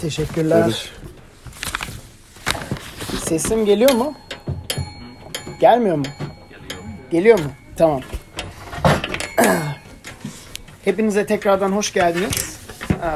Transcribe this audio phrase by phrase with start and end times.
[0.00, 0.64] Teşekkürler.
[0.64, 0.90] Görüş.
[3.24, 4.14] Sesim geliyor mu?
[5.60, 6.04] Gelmiyor mu?
[7.10, 7.50] Geliyor mu?
[7.76, 8.00] Tamam.
[10.84, 12.60] Hepinize tekrardan hoş geldiniz.
[12.90, 13.06] Ee,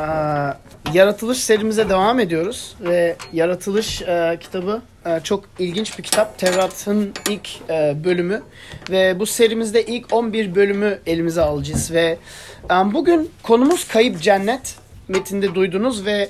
[0.92, 6.38] yaratılış serimize devam ediyoruz ve Yaratılış e, kitabı e, çok ilginç bir kitap.
[6.38, 8.42] Tevrat'ın ilk e, bölümü
[8.90, 12.18] ve bu serimizde ilk 11 bölümü elimize alacağız ve
[12.70, 14.74] e, bugün konumuz kayıp cennet.
[15.08, 16.28] Metinde duydunuz ve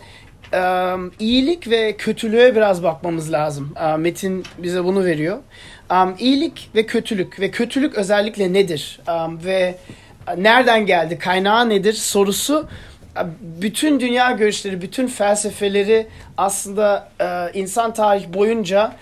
[0.54, 3.74] e, iyilik ve kötülüğe biraz bakmamız lazım.
[3.80, 5.38] E, Metin bize bunu veriyor.
[5.90, 9.00] E, iyilik ve kötülük ve kötülük özellikle nedir?
[9.08, 9.12] E,
[9.46, 9.74] ve
[10.38, 12.68] nereden geldi, kaynağı nedir sorusu
[13.40, 18.96] bütün dünya görüşleri, bütün felsefeleri aslında e, insan tarih boyunca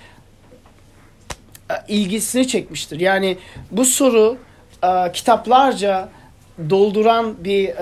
[1.70, 3.00] e, ilgisini çekmiştir.
[3.00, 3.38] Yani
[3.70, 4.36] bu soru
[4.84, 6.08] e, kitaplarca
[6.70, 7.72] dolduran bir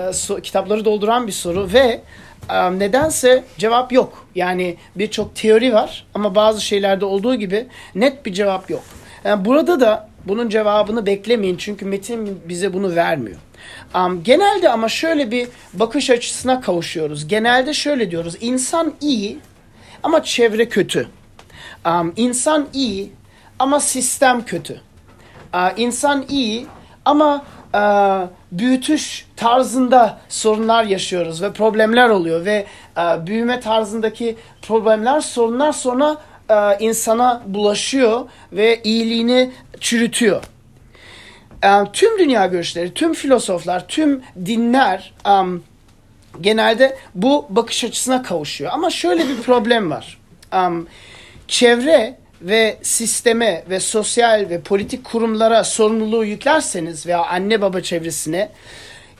[0.41, 2.01] kitapları dolduran bir soru ve
[2.49, 4.27] nedense cevap yok.
[4.35, 8.83] Yani birçok teori var ama bazı şeylerde olduğu gibi net bir cevap yok.
[9.23, 13.37] Yani burada da bunun cevabını beklemeyin çünkü metin bize bunu vermiyor.
[13.95, 17.27] Um, genelde ama şöyle bir bakış açısına kavuşuyoruz.
[17.27, 18.35] Genelde şöyle diyoruz.
[18.41, 19.39] İnsan iyi
[20.03, 21.07] ama çevre kötü.
[21.85, 23.11] Um, insan iyi
[23.59, 24.81] ama sistem kötü.
[25.53, 26.67] Uh, insan iyi
[27.05, 32.65] ama uh, büyütüş tarzında sorunlar yaşıyoruz ve problemler oluyor ve
[32.97, 36.17] uh, büyüme tarzındaki problemler sorunlar sonra
[36.49, 40.43] uh, insana bulaşıyor ve iyiliğini çürütüyor.
[41.65, 45.63] Um, tüm dünya görüşleri, tüm filozoflar, tüm dinler um,
[46.41, 48.71] genelde bu bakış açısına kavuşuyor.
[48.73, 50.17] Ama şöyle bir problem var.
[50.53, 50.87] Um,
[51.47, 58.49] çevre ve sisteme ve sosyal ve politik kurumlara sorumluluğu yüklerseniz veya anne baba çevresine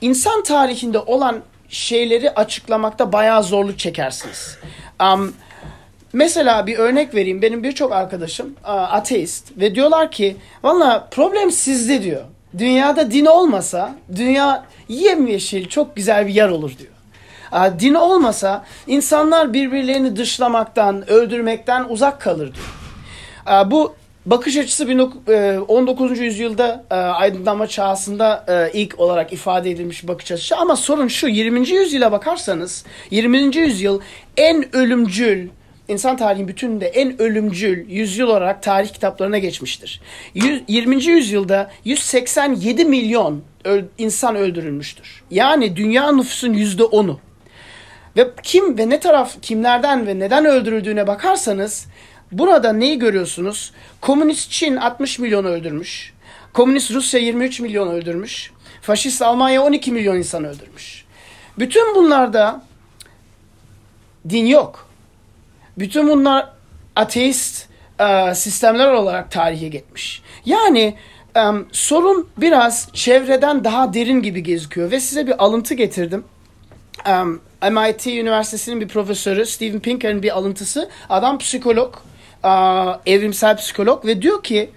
[0.02, 4.58] insan tarihinde olan şeyleri açıklamakta bayağı zorluk çekersiniz.
[5.04, 5.34] Um,
[6.14, 7.42] Mesela bir örnek vereyim.
[7.42, 12.24] Benim birçok arkadaşım ateist ve diyorlar ki valla problem sizde diyor.
[12.58, 16.92] Dünyada din olmasa dünya yemyeşil çok güzel bir yer olur diyor.
[17.80, 22.81] Din olmasa insanlar birbirlerini dışlamaktan, öldürmekten uzak kalır diyor.
[23.66, 24.88] Bu bakış açısı
[25.68, 26.20] 19.
[26.20, 30.58] yüzyılda aydınlanma çağısında ilk olarak ifade edilmiş bakış açısı.
[30.58, 31.70] Ama sorun şu 20.
[31.70, 33.58] yüzyıla bakarsanız 20.
[33.58, 34.02] yüzyıl
[34.38, 35.50] en ölümcül
[35.88, 40.02] insan tarihinin bütününde en ölümcül yüzyıl olarak tarih kitaplarına geçmiştir.
[40.68, 41.04] 20.
[41.04, 43.42] yüzyılda 187 milyon
[43.98, 45.24] insan öldürülmüştür.
[45.32, 47.20] Yani dünya nüfusun %10'u.
[48.18, 51.88] Ve kim ve ne taraf kimlerden ve neden öldürüldüğüne bakarsanız
[52.32, 53.72] burada neyi görüyorsunuz?
[54.02, 56.14] Komünist Çin 60 milyon öldürmüş.
[56.54, 58.52] Komünist Rusya 23 milyon öldürmüş.
[58.82, 61.06] Faşist Almanya 12 milyon insan öldürmüş.
[61.60, 62.64] Bütün bunlarda
[64.30, 64.88] din yok.
[65.78, 66.50] Bütün bunlar
[66.96, 67.68] ateist
[68.00, 70.22] e, sistemler olarak tarihe geçmiş.
[70.46, 70.98] Yani
[71.36, 71.42] e,
[71.72, 76.24] sorun biraz çevreden daha derin gibi gözüküyor ve size bir alıntı getirdim.
[77.10, 77.42] Um,
[77.72, 80.90] MIT Üniversitesi'nin bir profesörü Steven Pinker'ın bir alıntısı.
[81.10, 81.96] Adam psikolog,
[82.44, 84.70] uh, evrimsel psikolog ve diyor ki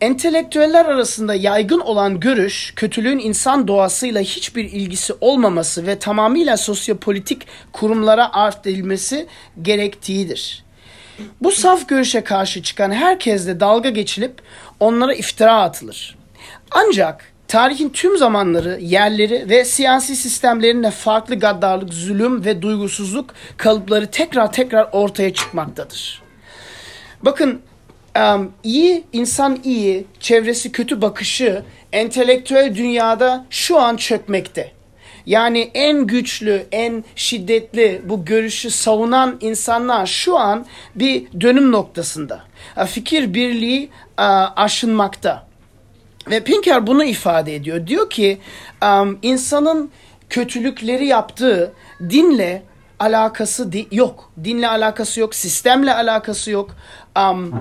[0.00, 8.32] entelektüeller arasında yaygın olan görüş kötülüğün insan doğasıyla hiçbir ilgisi olmaması ve tamamıyla sosyopolitik kurumlara
[8.32, 9.26] arz edilmesi
[9.62, 10.64] gerektiğidir.
[11.40, 14.42] Bu saf görüşe karşı çıkan herkesle dalga geçilip
[14.80, 16.18] onlara iftira atılır.
[16.70, 24.52] Ancak tarihin tüm zamanları, yerleri ve siyasi sistemlerinde farklı gaddarlık, zulüm ve duygusuzluk kalıpları tekrar
[24.52, 26.27] tekrar ortaya çıkmaktadır.
[27.22, 27.60] Bakın
[28.62, 31.62] iyi, insan iyi, çevresi kötü bakışı
[31.92, 34.72] entelektüel dünyada şu an çökmekte.
[35.26, 42.40] Yani en güçlü, en şiddetli bu görüşü savunan insanlar şu an bir dönüm noktasında.
[42.86, 43.90] Fikir birliği
[44.56, 45.48] aşınmakta.
[46.30, 47.86] Ve Pinker bunu ifade ediyor.
[47.86, 48.38] Diyor ki
[49.22, 49.90] insanın
[50.30, 52.62] kötülükleri yaptığı dinle
[52.98, 54.32] alakası di- yok.
[54.44, 56.70] Dinle alakası yok, sistemle alakası yok,
[57.18, 57.60] um,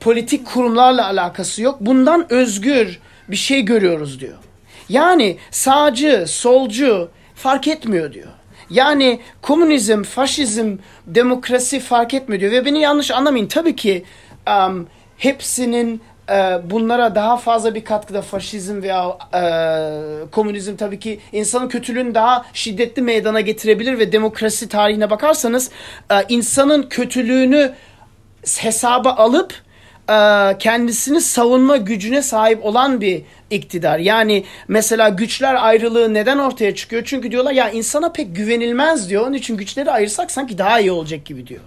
[0.00, 1.76] politik kurumlarla alakası yok.
[1.80, 4.36] Bundan özgür bir şey görüyoruz diyor.
[4.88, 8.28] Yani sağcı, solcu fark etmiyor diyor.
[8.70, 12.52] Yani komünizm, faşizm, demokrasi fark etmiyor diyor.
[12.52, 13.46] Ve beni yanlış anlamayın.
[13.46, 14.04] Tabii ki
[14.48, 14.86] um,
[15.18, 19.42] hepsinin e, bunlara daha fazla bir katkıda faşizm veya e,
[20.30, 25.70] komünizm tabii ki insanın kötülüğünü daha şiddetli meydana getirebilir ve demokrasi tarihine bakarsanız
[26.10, 27.72] e, insanın kötülüğünü
[28.58, 29.54] hesaba alıp
[30.58, 33.98] kendisini savunma gücüne sahip olan bir iktidar.
[33.98, 37.02] Yani mesela güçler ayrılığı neden ortaya çıkıyor?
[37.06, 39.26] Çünkü diyorlar ya insana pek güvenilmez diyor.
[39.26, 41.60] Onun için güçleri ayırsak sanki daha iyi olacak gibi diyor.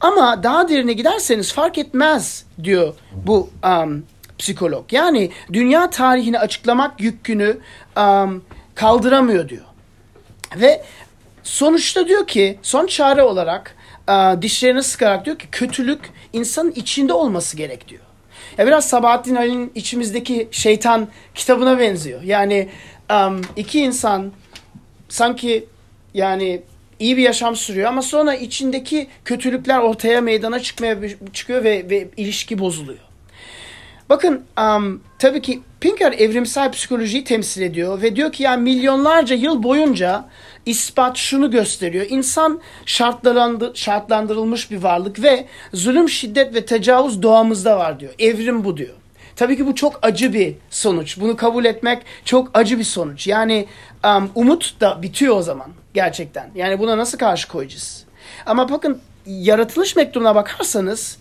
[0.00, 4.04] Ama daha derine giderseniz fark etmez diyor bu um,
[4.38, 4.92] psikolog.
[4.92, 7.58] Yani dünya tarihini açıklamak yükünü
[7.96, 8.44] um,
[8.74, 9.64] kaldıramıyor diyor.
[10.56, 10.84] Ve
[11.44, 13.76] sonuçta diyor ki son çare olarak
[14.08, 16.00] uh, dişlerini sıkarak diyor ki kötülük
[16.32, 18.02] insanın içinde olması gerek diyor.
[18.58, 22.22] Ya biraz Sabahattin Ali'nin içimizdeki şeytan kitabına benziyor.
[22.22, 22.68] Yani
[23.10, 24.32] um, iki insan
[25.08, 25.64] sanki
[26.14, 26.62] yani
[26.98, 30.96] iyi bir yaşam sürüyor ama sonra içindeki kötülükler ortaya meydana çıkmaya
[31.32, 32.98] çıkıyor ve, ve ilişki bozuluyor.
[34.08, 39.62] Bakın um, tabii ki Pinker evrimsel psikolojiyi temsil ediyor ve diyor ki yani milyonlarca yıl
[39.62, 40.24] boyunca
[40.66, 42.06] ispat şunu gösteriyor.
[42.08, 48.14] İnsan şartlandır, şartlandırılmış bir varlık ve zulüm, şiddet ve tecavüz doğamızda var diyor.
[48.18, 48.94] Evrim bu diyor.
[49.36, 51.20] Tabii ki bu çok acı bir sonuç.
[51.20, 53.26] Bunu kabul etmek çok acı bir sonuç.
[53.26, 53.66] Yani
[54.04, 56.50] um, umut da bitiyor o zaman gerçekten.
[56.54, 58.04] Yani buna nasıl karşı koyacağız?
[58.46, 61.18] Ama bakın yaratılış mektubuna bakarsanız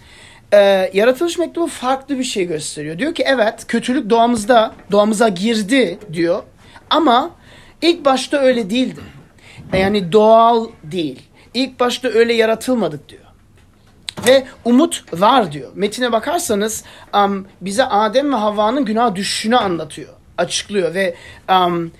[0.53, 2.99] e, yaratılış mektubu farklı bir şey gösteriyor.
[2.99, 6.43] Diyor ki evet kötülük doğamızda doğamıza girdi diyor.
[6.89, 7.29] Ama
[7.81, 9.01] ilk başta öyle değildi.
[9.73, 11.21] Yani doğal değil.
[11.53, 13.21] İlk başta öyle yaratılmadık diyor.
[14.27, 15.71] Ve umut var diyor.
[15.75, 16.83] Metine bakarsanız
[17.15, 20.09] um, bize Adem ve Havva'nın günah düşüşünü anlatıyor.
[20.37, 21.15] Açıklıyor ve
[21.49, 21.91] um,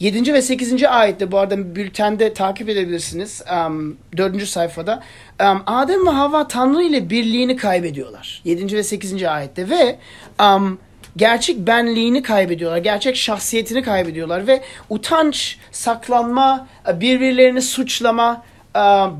[0.00, 0.32] 7.
[0.32, 0.84] ve 8.
[0.84, 3.42] ayette bu arada bültende takip edebilirsiniz.
[3.66, 4.42] Um, 4.
[4.42, 5.02] sayfada.
[5.42, 8.40] Um, Adem ve Havva Tanrı ile birliğini kaybediyorlar.
[8.44, 8.76] 7.
[8.76, 9.22] ve 8.
[9.22, 9.98] ayette ve
[10.40, 10.78] um,
[11.16, 12.78] gerçek benliğini kaybediyorlar.
[12.78, 18.42] Gerçek şahsiyetini kaybediyorlar ve utanç, saklanma, birbirlerini suçlama,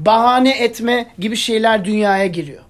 [0.06, 2.62] bahane etme gibi şeyler dünyaya giriyor.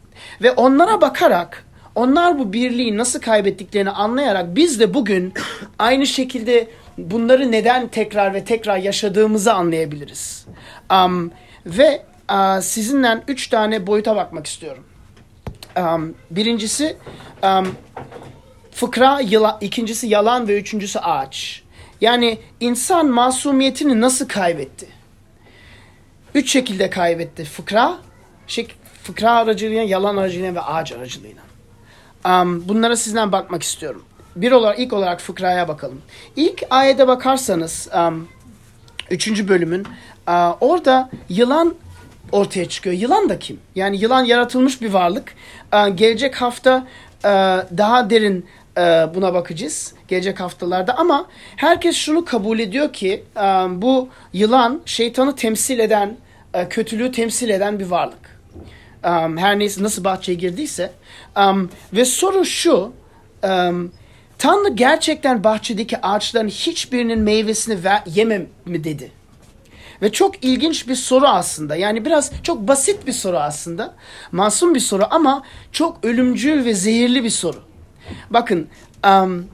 [0.42, 5.34] Ve onlara bakarak onlar bu birliği nasıl kaybettiklerini anlayarak biz de bugün
[5.78, 6.68] aynı şekilde
[6.98, 10.46] bunları neden tekrar ve tekrar yaşadığımızı anlayabiliriz.
[10.92, 11.30] Um,
[11.66, 14.84] ve uh, sizinle üç tane boyuta bakmak istiyorum.
[15.76, 16.96] Um, birincisi
[17.42, 17.66] um,
[18.76, 21.62] fıkra, yıla, ikincisi yalan ve üçüncüsü ağaç.
[22.00, 24.86] Yani insan masumiyetini nasıl kaybetti?
[26.34, 27.44] Üç şekilde kaybetti.
[27.44, 27.98] Fıkra,
[28.46, 28.68] şey,
[29.02, 31.42] fıkra aracılığıyla, yalan aracılığıyla ve ağaç aracılığıyla.
[32.26, 34.04] Um, bunlara sizden bakmak istiyorum
[34.36, 36.02] bir olarak ilk olarak fıkraya bakalım.
[36.36, 38.28] İlk ayete bakarsanız um,
[39.10, 39.86] üçüncü bölümün
[40.28, 41.74] uh, orada yılan
[42.32, 42.96] ortaya çıkıyor.
[42.96, 43.60] Yılan da kim?
[43.74, 45.34] Yani yılan yaratılmış bir varlık.
[45.74, 46.86] Uh, gelecek hafta
[47.76, 48.46] daha derin
[49.14, 49.94] buna bakacağız.
[50.08, 51.26] Gelecek haftalarda ama
[51.56, 56.16] herkes şunu kabul ediyor ki um, bu yılan şeytanı temsil eden,
[56.54, 58.36] uh, kötülüğü temsil eden bir varlık.
[59.36, 60.92] Her neyse nasıl bahçeye girdiyse.
[61.92, 62.92] Ve soru şu,
[64.38, 69.10] Tanrı gerçekten bahçedeki ağaçların hiçbirinin meyvesini ver, yemem mi dedi.
[70.02, 71.76] Ve çok ilginç bir soru aslında.
[71.76, 73.94] Yani biraz çok basit bir soru aslında.
[74.32, 77.65] Masum bir soru ama çok ölümcül ve zehirli bir soru.
[78.30, 78.68] Bakın
[79.06, 79.46] um,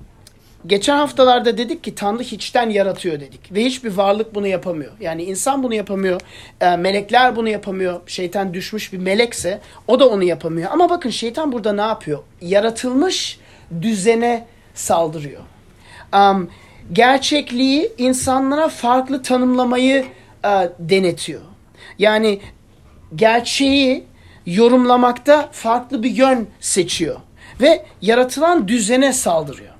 [0.66, 3.54] geçen haftalarda dedik ki Tanrı hiçten yaratıyor dedik.
[3.54, 4.92] Ve hiçbir varlık bunu yapamıyor.
[5.00, 6.20] Yani insan bunu yapamıyor.
[6.60, 8.00] E, melekler bunu yapamıyor.
[8.06, 10.70] Şeytan düşmüş bir melekse o da onu yapamıyor.
[10.70, 12.18] Ama bakın şeytan burada ne yapıyor?
[12.40, 13.40] Yaratılmış
[13.82, 15.40] düzene saldırıyor.
[16.14, 16.50] Um,
[16.92, 20.04] gerçekliği insanlara farklı tanımlamayı
[20.44, 21.40] uh, denetiyor.
[21.98, 22.40] Yani
[23.16, 24.04] gerçeği
[24.46, 27.20] yorumlamakta farklı bir yön seçiyor
[27.62, 29.72] ve yaratılan düzene saldırıyor.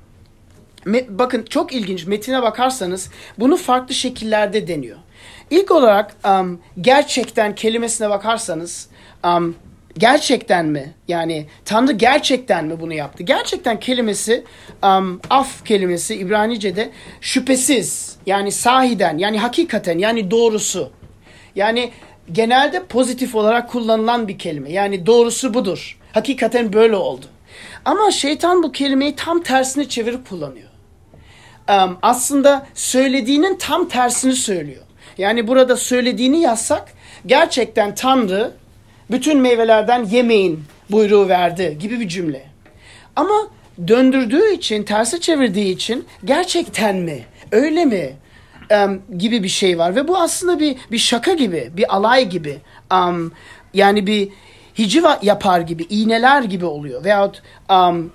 [1.09, 3.09] Bakın çok ilginç metine bakarsanız
[3.39, 4.97] bunu farklı şekillerde deniyor.
[5.49, 8.89] İlk olarak um, gerçekten kelimesine bakarsanız
[9.25, 9.55] um,
[9.97, 10.93] gerçekten mi?
[11.07, 13.23] Yani Tanrı gerçekten mi bunu yaptı?
[13.23, 14.43] Gerçekten kelimesi
[14.83, 16.89] um, af kelimesi İbranice'de
[17.21, 20.91] şüphesiz yani sahiden yani hakikaten yani doğrusu.
[21.55, 21.91] Yani
[22.31, 24.71] genelde pozitif olarak kullanılan bir kelime.
[24.71, 25.99] Yani doğrusu budur.
[26.13, 27.25] Hakikaten böyle oldu.
[27.85, 30.69] Ama şeytan bu kelimeyi tam tersini çevirip kullanıyor.
[31.69, 34.83] Um, aslında söylediğinin tam tersini söylüyor.
[35.17, 36.93] Yani burada söylediğini yazsak
[37.25, 38.51] gerçekten Tanrı
[39.11, 42.45] bütün meyvelerden yemeyin buyruğu verdi gibi bir cümle.
[43.15, 43.47] Ama
[43.87, 48.13] döndürdüğü için, terse çevirdiği için gerçekten mi, öyle mi
[48.71, 49.95] um, gibi bir şey var.
[49.95, 52.57] Ve bu aslında bir, bir şaka gibi, bir alay gibi.
[52.93, 53.31] Um,
[53.73, 54.29] yani bir
[54.77, 57.03] hiciva yapar gibi, iğneler gibi oluyor.
[57.03, 58.13] Veyahut um,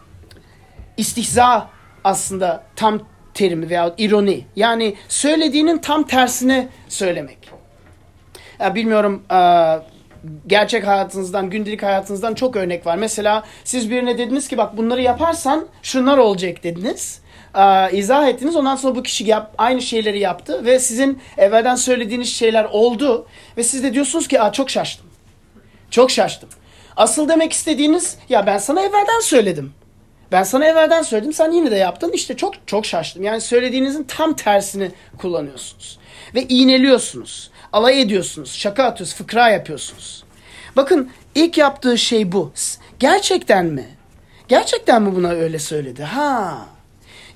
[0.97, 1.71] istihza
[2.05, 3.01] aslında tam
[3.35, 4.45] terimi veyahut ironi.
[4.57, 7.39] Yani söylediğinin tam tersine söylemek.
[8.61, 9.83] Ya bilmiyorum uh,
[10.47, 12.97] gerçek hayatınızdan, gündelik hayatınızdan çok örnek var.
[12.97, 17.21] Mesela siz birine dediniz ki bak bunları yaparsan şunlar olacak dediniz.
[17.57, 18.57] Ee, izah ettiniz.
[18.57, 23.63] Ondan sonra bu kişi yap, aynı şeyleri yaptı ve sizin evvelden söylediğiniz şeyler oldu ve
[23.63, 25.08] siz de diyorsunuz ki Aa, çok şaştım.
[25.91, 26.49] Çok şaştım.
[26.97, 29.73] Asıl demek istediğiniz ya ben sana evvelden söyledim.
[30.33, 32.13] Ben sana evvelden söyledim sen yine de yaptın.
[32.13, 33.23] İşte çok çok şaştım.
[33.23, 35.99] Yani söylediğinizin tam tersini kullanıyorsunuz.
[36.35, 37.51] Ve iğneliyorsunuz.
[37.73, 38.55] Alay ediyorsunuz.
[38.55, 39.19] Şaka atıyorsunuz.
[39.19, 40.25] Fıkra yapıyorsunuz.
[40.77, 42.53] Bakın ilk yaptığı şey bu.
[42.99, 43.89] Gerçekten mi?
[44.49, 46.03] Gerçekten mi buna öyle söyledi?
[46.03, 46.59] Ha.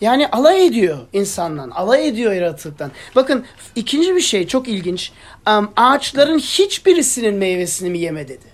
[0.02, 1.70] Yani alay ediyor insandan.
[1.70, 2.90] Alay ediyor yaratılıktan.
[3.16, 3.44] Bakın
[3.74, 5.12] ikinci bir şey çok ilginç.
[5.48, 8.46] Um, ağaçların hiçbirisinin meyvesini mi yeme dedi.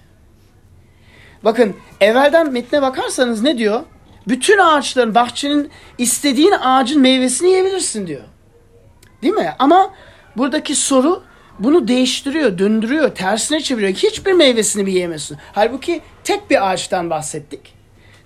[1.44, 3.82] Bakın evvelden metne bakarsanız ne diyor?
[4.28, 8.24] Bütün ağaçların, bahçenin istediğin ağacın meyvesini yiyebilirsin diyor.
[9.22, 9.54] Değil mi?
[9.58, 9.94] Ama
[10.36, 11.22] buradaki soru
[11.58, 13.92] bunu değiştiriyor, döndürüyor, tersine çeviriyor.
[13.92, 15.38] Hiçbir meyvesini mi yiyemezsin?
[15.52, 17.74] Halbuki tek bir ağaçtan bahsettik.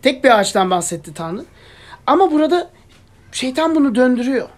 [0.02, 1.44] Tek bir ağaçtan bahsetti Tanrı.
[2.06, 2.70] Ama burada
[3.32, 4.48] şeytan bunu döndürüyor.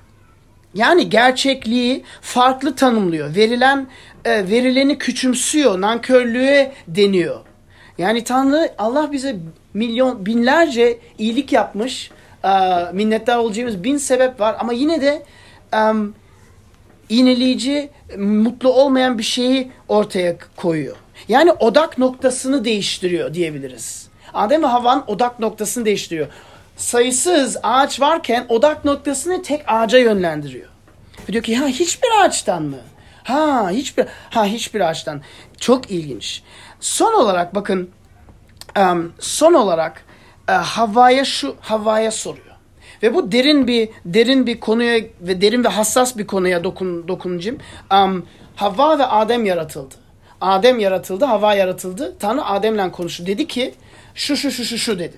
[0.74, 3.36] Yani gerçekliği farklı tanımlıyor.
[3.36, 3.86] Verilen
[4.24, 7.40] e, verileni küçümsüyor, nankörlüğe deniyor.
[7.98, 9.36] Yani Tanrı Allah bize
[9.74, 12.10] milyon binlerce iyilik yapmış.
[12.44, 12.48] E,
[12.92, 15.22] minnettar olacağımız bin sebep var ama yine de
[15.76, 16.14] um,
[17.08, 20.96] iğneleyici, mutlu olmayan bir şeyi ortaya koyuyor.
[21.28, 24.08] Yani odak noktasını değiştiriyor diyebiliriz.
[24.34, 26.26] Adem ve Havva'nın odak noktasını değiştiriyor.
[26.76, 30.68] Sayısız ağaç varken odak noktasını tek ağaca yönlendiriyor.
[31.28, 32.76] Ve diyor ki ha hiçbir ağaçtan mı?
[33.24, 35.22] Ha hiçbir ha hiçbir ağaçtan.
[35.60, 36.42] Çok ilginç.
[36.80, 37.90] Son olarak bakın
[38.78, 40.04] um, son olarak
[40.48, 42.54] uh, Havva'ya şu Havva'ya soruyor.
[43.02, 47.58] Ve bu derin bir derin bir konuya ve derin ve hassas bir konuya dokun dokunacağım.
[47.92, 48.26] Um,
[48.56, 49.94] Havva ve Adem yaratıldı.
[50.40, 52.16] Adem yaratıldı, Havva yaratıldı.
[52.18, 53.26] Tanrı Adem'le konuştu.
[53.26, 53.74] Dedi ki
[54.14, 55.16] şu şu şu şu şu dedi.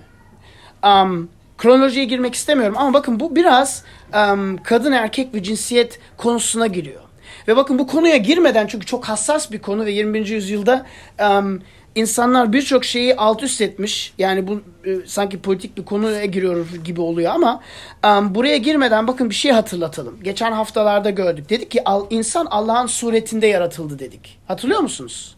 [0.85, 3.85] Um, kronolojiye girmek istemiyorum ama bakın bu biraz
[4.15, 7.01] um, kadın erkek ve cinsiyet konusuna giriyor.
[7.49, 10.27] Ve bakın bu konuya girmeden çünkü çok hassas bir konu ve 21.
[10.27, 10.87] yüzyılda
[11.21, 11.63] um,
[11.95, 14.15] insanlar birçok şeyi alt üst etmiş.
[14.19, 17.63] Yani bu e, sanki politik bir konuya giriyor gibi oluyor ama
[18.07, 20.23] um, buraya girmeden bakın bir şey hatırlatalım.
[20.23, 21.51] Geçen haftalarda gördük.
[21.51, 24.39] Dedik ki al, insan Allah'ın suretinde yaratıldı dedik.
[24.49, 25.37] Hatırlıyor musunuz?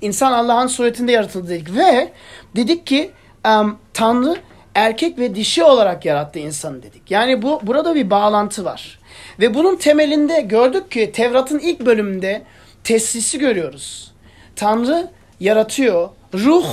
[0.00, 2.12] İnsan Allah'ın suretinde yaratıldı dedik ve
[2.56, 3.10] dedik ki
[3.46, 4.36] um, Tanrı
[4.74, 7.10] erkek ve dişi olarak yarattı insanı dedik.
[7.10, 8.98] Yani bu burada bir bağlantı var.
[9.40, 12.42] Ve bunun temelinde gördük ki Tevrat'ın ilk bölümünde
[12.84, 14.12] teslisi görüyoruz.
[14.56, 16.08] Tanrı yaratıyor.
[16.34, 16.66] Ruh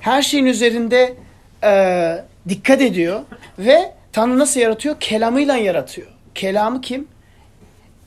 [0.00, 1.14] her şeyin üzerinde
[1.64, 3.20] e, dikkat ediyor
[3.58, 4.96] ve Tanrı nasıl yaratıyor?
[5.00, 6.08] Kelamıyla yaratıyor.
[6.34, 7.08] Kelamı kim?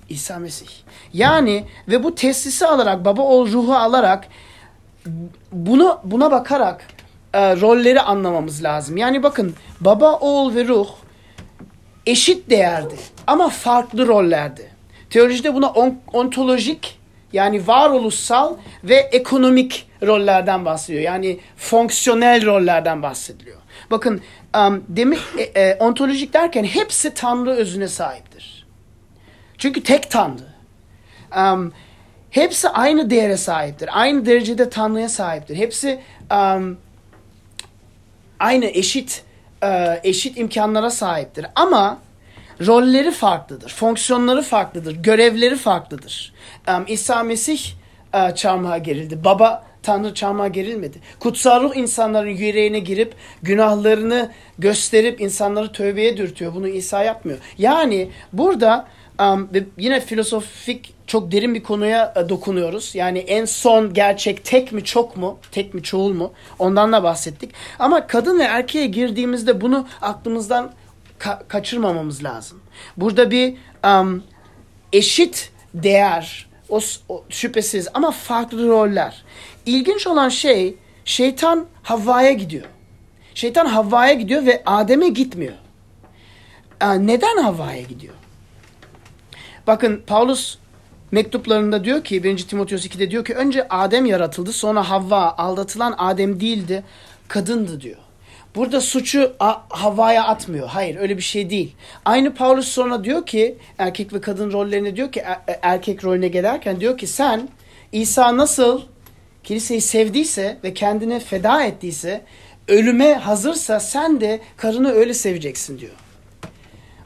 [0.10, 0.68] İsa Mesih.
[1.14, 4.28] Yani ve bu teslisi alarak, baba oğul ruhu alarak
[5.52, 6.88] bunu buna bakarak
[7.34, 8.98] e, rolleri anlamamız lazım.
[8.98, 10.88] Yani bakın baba, oğul ve ruh
[12.06, 12.96] eşit değerdi
[13.28, 14.72] ama farklı rollerdi.
[15.10, 17.00] Teolojide buna on, ontolojik
[17.34, 21.04] yani varoluşsal ve ekonomik rollerden bahsediyor.
[21.04, 23.58] Yani fonksiyonel rollerden bahsediliyor.
[23.92, 24.22] Bakın
[24.58, 28.68] um, demek e, e, ontolojik derken hepsi Tanrı özüne sahiptir.
[29.58, 30.48] Çünkü tek Tanrı.
[31.38, 31.74] Um,
[32.30, 33.90] hepsi aynı değere sahiptir.
[33.94, 35.56] Aynı derecede Tanrı'ya sahiptir.
[35.56, 36.00] Hepsi
[36.32, 36.78] um,
[38.40, 39.24] aynı eşit
[39.64, 41.46] e, eşit imkanlara sahiptir.
[41.56, 42.00] Ama
[42.68, 46.34] rolleri farklıdır, fonksiyonları farklıdır, görevleri farklıdır.
[46.88, 47.60] İsa Mesih
[48.14, 49.24] uh, çarmıha gerildi.
[49.24, 51.00] Baba Tanrı çarmıha gerilmedi.
[51.20, 56.56] Kutsal ruh insanların yüreğine girip günahlarını gösterip insanları tövbeye dürtüyor.
[56.56, 57.40] Bunu İsa yapmıyor.
[57.58, 58.88] Yani burada
[59.78, 62.96] yine filosofik çok derin bir konuya uh, dokunuyoruz.
[62.96, 65.40] Yani en son gerçek tek mi çok mu?
[65.52, 66.34] Tek mi çoğul mu?
[66.60, 67.52] Ondan da bahsettik.
[67.80, 70.72] Ama kadın ve erkeğe girdiğimizde bunu aklımızdan
[71.20, 72.62] ka- kaçırmamamız lazım.
[72.98, 74.24] Burada bir um,
[74.94, 79.24] eşit değer, o, o şüphesiz ama farklı roller.
[79.66, 82.66] İlginç olan şey şeytan Havva'ya gidiyor.
[83.36, 85.54] Şeytan Havva'ya gidiyor ve Adem'e gitmiyor.
[86.82, 88.14] Neden Havva'ya gidiyor?
[89.68, 90.58] Bakın Paulus
[91.12, 92.38] mektuplarında diyor ki 1.
[92.38, 96.84] Timoteos 2'de diyor ki önce Adem yaratıldı sonra Havva aldatılan Adem değildi
[97.28, 97.98] kadındı diyor.
[98.56, 99.34] Burada suçu
[99.70, 100.68] havaya atmıyor.
[100.68, 101.76] Hayır öyle bir şey değil.
[102.06, 106.28] Aynı Paulus sonra diyor ki erkek ve kadın rollerine diyor ki er, e, erkek rolüne
[106.28, 107.50] gelerken diyor ki sen
[107.92, 108.82] İsa nasıl
[109.44, 112.22] kiliseyi sevdiyse ve kendini feda ettiyse
[112.68, 115.96] ölüme hazırsa sen de karını öyle seveceksin diyor.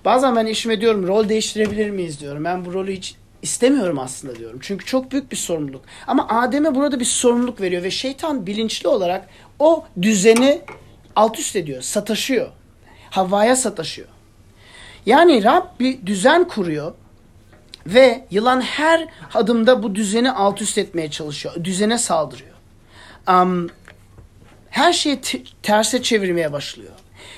[0.06, 2.44] Bazen ben eşime diyorum rol değiştirebilir miyiz diyorum.
[2.44, 4.60] Ben bu rolü hiç istemiyorum aslında diyorum.
[4.62, 5.82] Çünkü çok büyük bir sorumluluk.
[6.08, 9.30] Ama Adem'e burada bir sorumluluk veriyor ve şeytan bilinçli olarak
[9.60, 10.62] o düzeni
[11.16, 12.50] alt üst ediyor, sataşıyor.
[13.10, 14.08] Havva'ya sataşıyor.
[15.06, 16.94] Yani Rab bir düzen kuruyor
[17.88, 21.56] ve yılan her adımda bu düzeni alt üst etmeye çalışıyor.
[21.64, 22.56] Düzene saldırıyor.
[23.30, 23.70] Um,
[24.70, 25.22] her şeyi
[25.64, 26.92] terse çevirmeye başlıyor.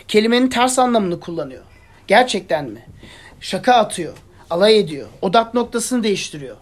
[0.08, 1.64] Kelimenin ters anlamını kullanıyor.
[2.08, 2.86] Gerçekten mi?
[3.40, 4.14] Şaka atıyor.
[4.54, 5.08] Alay ediyor.
[5.22, 6.56] Odak noktasını değiştiriyor.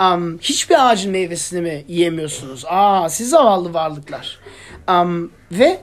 [0.00, 2.64] Um, hiçbir ağacın meyvesini mi yiyemiyorsunuz?
[2.68, 4.40] Aa siz zavallı varlıklar.
[4.88, 5.80] Um, ve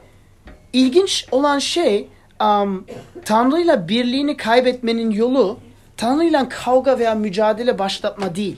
[0.74, 2.08] ilginç olan şey
[2.42, 2.86] um,
[3.26, 5.60] Tanrı'yla birliğini kaybetmenin yolu
[5.98, 8.58] Tanrı'yla kavga veya mücadele başlatma değil.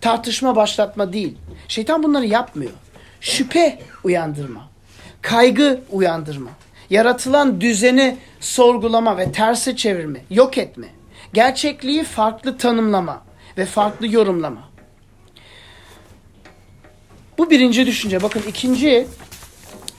[0.00, 1.38] Tartışma başlatma değil.
[1.68, 2.72] Şeytan bunları yapmıyor.
[3.20, 4.68] Şüphe uyandırma.
[5.22, 6.50] Kaygı uyandırma.
[6.90, 10.86] Yaratılan düzeni sorgulama ve terse çevirme, yok etme.
[11.32, 13.22] Gerçekliği farklı tanımlama
[13.58, 14.68] ve farklı yorumlama.
[17.38, 18.22] Bu birinci düşünce.
[18.22, 19.06] Bakın ikinci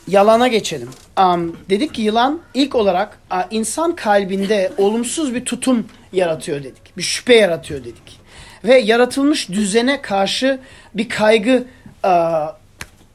[0.08, 0.90] yalana geçelim.
[1.20, 6.98] Um, dedik ki yılan ilk olarak uh, insan kalbinde olumsuz bir tutum yaratıyor dedik.
[6.98, 8.20] Bir şüphe yaratıyor dedik.
[8.64, 10.60] Ve yaratılmış düzene karşı
[10.94, 11.64] bir kaygı
[12.06, 12.56] uh,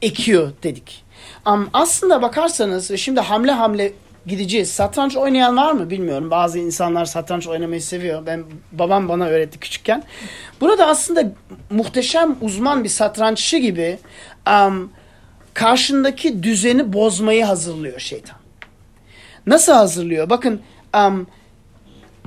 [0.01, 1.03] ekiyor dedik.
[1.47, 3.93] Um, aslında bakarsanız şimdi hamle hamle
[4.27, 4.71] gideceğiz.
[4.71, 6.31] Satranç oynayan var mı bilmiyorum.
[6.31, 8.25] Bazı insanlar satranç oynamayı seviyor.
[8.25, 10.03] Ben babam bana öğretti küçükken.
[10.61, 11.31] Burada aslında
[11.69, 13.97] muhteşem uzman bir satranççı gibi
[14.49, 14.91] um,
[15.53, 18.37] karşındaki düzeni bozmayı hazırlıyor şeytan.
[19.47, 20.29] Nasıl hazırlıyor?
[20.29, 20.61] Bakın
[20.97, 21.27] um,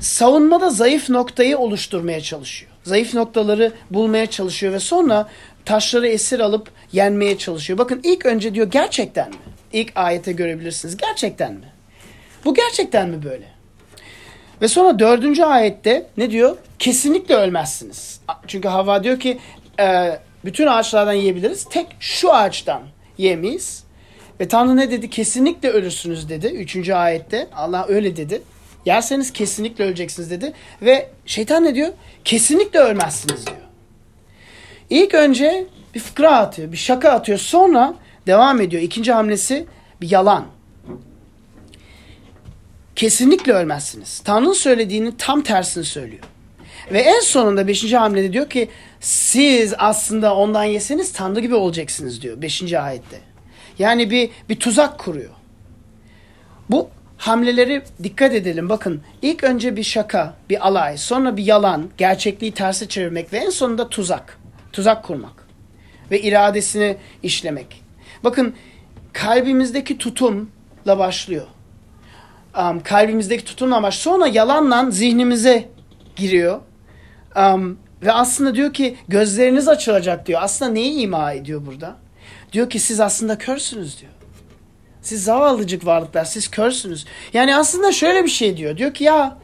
[0.00, 2.72] savunmada zayıf noktayı oluşturmaya çalışıyor.
[2.84, 5.28] Zayıf noktaları bulmaya çalışıyor ve sonra
[5.64, 7.78] taşları esir alıp yenmeye çalışıyor.
[7.78, 9.36] Bakın ilk önce diyor gerçekten mi?
[9.72, 10.96] İlk ayete görebilirsiniz.
[10.96, 11.77] Gerçekten mi?
[12.44, 13.48] Bu gerçekten mi böyle?
[14.62, 16.56] Ve sonra dördüncü ayette ne diyor?
[16.78, 18.20] Kesinlikle ölmezsiniz.
[18.46, 19.38] Çünkü Havva diyor ki
[19.80, 21.64] e, bütün ağaçlardan yiyebiliriz.
[21.64, 22.82] Tek şu ağaçtan
[23.18, 23.84] yemeyiz.
[24.40, 25.10] Ve Tanrı ne dedi?
[25.10, 26.46] Kesinlikle ölürsünüz dedi.
[26.46, 28.42] Üçüncü ayette Allah öyle dedi.
[28.84, 30.52] Yerseniz kesinlikle öleceksiniz dedi.
[30.82, 31.88] Ve şeytan ne diyor?
[32.24, 33.58] Kesinlikle ölmezsiniz diyor.
[34.90, 37.38] İlk önce bir fıkra atıyor, bir şaka atıyor.
[37.38, 37.94] Sonra
[38.26, 38.82] devam ediyor.
[38.82, 39.66] İkinci hamlesi
[40.00, 40.46] bir yalan.
[42.98, 44.18] Kesinlikle ölmezsiniz.
[44.18, 46.22] Tanrı'nın söylediğinin tam tersini söylüyor.
[46.92, 48.68] Ve en sonunda beşinci hamlede diyor ki
[49.00, 53.20] siz aslında ondan yeseniz Tanrı gibi olacaksınız diyor beşinci ayette.
[53.78, 55.30] Yani bir, bir tuzak kuruyor.
[56.70, 58.68] Bu hamleleri dikkat edelim.
[58.68, 63.50] Bakın ilk önce bir şaka, bir alay, sonra bir yalan, gerçekliği terse çevirmek ve en
[63.50, 64.38] sonunda tuzak.
[64.72, 65.46] Tuzak kurmak
[66.10, 67.82] ve iradesini işlemek.
[68.24, 68.54] Bakın
[69.12, 71.46] kalbimizdeki tutumla başlıyor.
[72.56, 74.16] Um, kalbimizdeki tutumla başlıyor.
[74.16, 75.68] Sonra yalanla zihnimize
[76.16, 76.60] giriyor.
[77.36, 80.40] Um, ve aslında diyor ki gözleriniz açılacak diyor.
[80.42, 81.96] Aslında neyi ima ediyor burada?
[82.52, 84.12] Diyor ki siz aslında körsünüz diyor.
[85.02, 87.06] Siz zavallıcık varlıklar, siz körsünüz.
[87.32, 88.76] Yani aslında şöyle bir şey diyor.
[88.76, 89.38] Diyor ki ya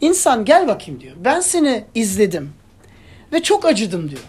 [0.00, 1.14] insan gel bakayım diyor.
[1.24, 2.52] Ben seni izledim
[3.32, 4.22] ve çok acıdım diyor.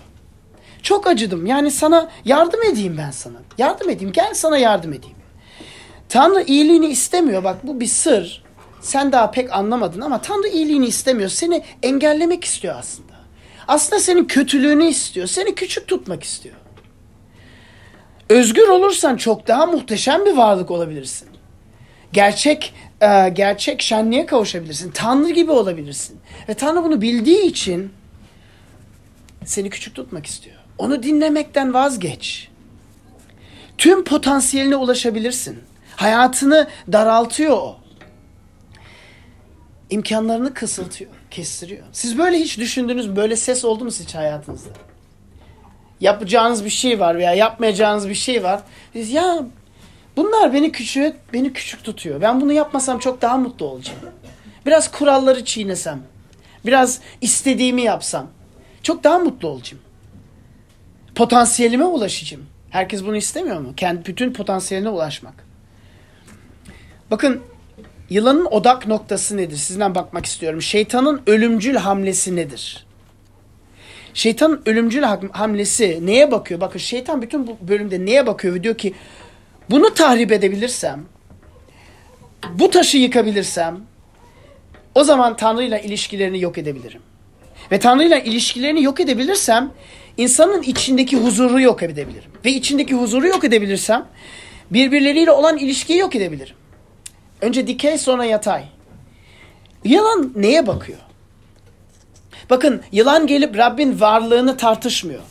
[0.81, 1.45] Çok acıdım.
[1.45, 3.37] Yani sana yardım edeyim ben sana.
[3.57, 4.11] Yardım edeyim.
[4.13, 5.15] Gel sana yardım edeyim.
[6.09, 7.43] Tanrı iyiliğini istemiyor.
[7.43, 8.43] Bak bu bir sır.
[8.81, 11.29] Sen daha pek anlamadın ama Tanrı iyiliğini istemiyor.
[11.29, 13.13] Seni engellemek istiyor aslında.
[13.67, 15.27] Aslında senin kötülüğünü istiyor.
[15.27, 16.55] Seni küçük tutmak istiyor.
[18.29, 21.27] Özgür olursan çok daha muhteşem bir varlık olabilirsin.
[22.13, 24.91] Gerçek e, gerçek şenliğe kavuşabilirsin.
[24.91, 26.19] Tanrı gibi olabilirsin.
[26.49, 27.93] Ve Tanrı bunu bildiği için
[29.45, 30.55] seni küçük tutmak istiyor.
[30.77, 32.49] Onu dinlemekten vazgeç.
[33.77, 35.59] Tüm potansiyeline ulaşabilirsin.
[35.95, 37.77] Hayatını daraltıyor o.
[39.89, 41.83] İmkanlarını kısıltıyor, kestiriyor.
[41.91, 43.15] Siz böyle hiç düşündünüz?
[43.15, 44.69] Böyle ses oldu mu hiç hayatınızda?
[45.99, 48.61] Yapacağınız bir şey var veya yapmayacağınız bir şey var.
[48.93, 49.43] Siz ya
[50.17, 52.21] bunlar beni küçük, beni küçük tutuyor.
[52.21, 53.99] Ben bunu yapmasam çok daha mutlu olacağım.
[54.65, 56.01] Biraz kuralları çiğnesem,
[56.65, 58.27] biraz istediğimi yapsam
[58.83, 59.85] çok daha mutlu olacağım
[61.15, 62.45] potansiyelime ulaşacağım.
[62.69, 63.73] Herkes bunu istemiyor mu?
[63.77, 65.44] Kendi bütün potansiyeline ulaşmak.
[67.11, 67.41] Bakın
[68.09, 69.57] yılanın odak noktası nedir?
[69.57, 70.61] Sizden bakmak istiyorum.
[70.61, 72.85] Şeytanın ölümcül hamlesi nedir?
[74.13, 76.61] Şeytanın ölümcül hamlesi neye bakıyor?
[76.61, 78.93] Bakın şeytan bütün bu bölümde neye bakıyor ve diyor ki
[79.69, 81.05] bunu tahrip edebilirsem,
[82.53, 83.79] bu taşı yıkabilirsem
[84.95, 87.01] o zaman Tanrı ile ilişkilerini yok edebilirim.
[87.71, 89.71] Ve Tanrı ile ilişkilerini yok edebilirsem
[90.17, 92.31] insanın içindeki huzuru yok edebilirim.
[92.45, 94.05] Ve içindeki huzuru yok edebilirsem
[94.71, 96.55] birbirleriyle olan ilişkiyi yok edebilirim.
[97.41, 98.63] Önce dikey sonra yatay.
[99.83, 100.99] Yalan neye bakıyor?
[102.49, 105.21] Bakın yılan gelip Rabbin varlığını tartışmıyor.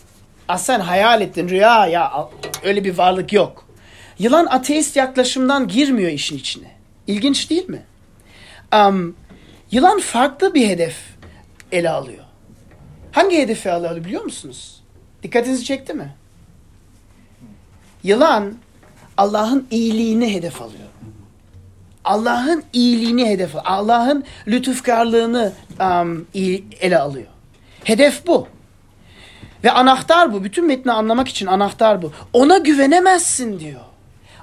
[0.49, 2.29] Ah sen hayal ettin rüya ya
[2.63, 3.67] öyle bir varlık yok.
[4.19, 6.71] Yılan ateist yaklaşımdan girmiyor işin içine.
[7.07, 7.83] İlginç değil mi?
[8.75, 9.17] Um,
[9.71, 10.97] yılan farklı bir hedef
[11.73, 12.25] ele alıyor.
[13.13, 14.83] Hangi hedefi ele alıyor biliyor musunuz?
[15.23, 16.15] Dikkatinizi çekti mi?
[18.03, 18.55] Yılan
[19.17, 20.89] Allah'ın iyiliğini hedef alıyor.
[22.05, 23.65] Allah'ın iyiliğini hedef alıyor.
[23.67, 26.27] Allah'ın lütufkarlığını um,
[26.81, 27.27] ele alıyor.
[27.85, 28.49] Hedef bu.
[29.65, 30.45] Ve anahtar bu.
[30.45, 32.13] Bütün metni anlamak için anahtar bu.
[32.33, 33.81] Ona güvenemezsin diyor.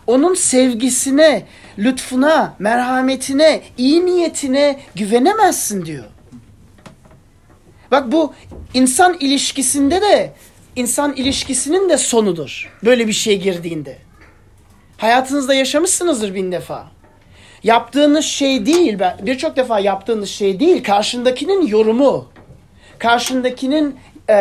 [0.08, 1.46] Onun sevgisine,
[1.78, 6.04] lütfuna, merhametine, iyi niyetine güvenemezsin diyor.
[7.92, 8.34] Bak bu
[8.74, 10.34] insan ilişkisinde de
[10.76, 12.72] insan ilişkisinin de sonudur.
[12.86, 13.98] Böyle bir şey girdiğinde.
[14.98, 16.92] Hayatınızda yaşamışsınızdır bin defa.
[17.64, 22.28] Yaptığınız şey değil, birçok defa yaptığınız şey değil, karşındakinin yorumu,
[23.00, 23.96] karşındakinin
[24.30, 24.36] e,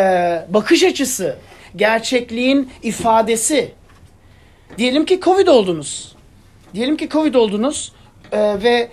[0.49, 1.37] bakış açısı,
[1.75, 3.71] gerçekliğin ifadesi.
[4.77, 6.15] Diyelim ki Covid oldunuz.
[6.73, 7.93] Diyelim ki Covid oldunuz
[8.31, 8.89] e, ve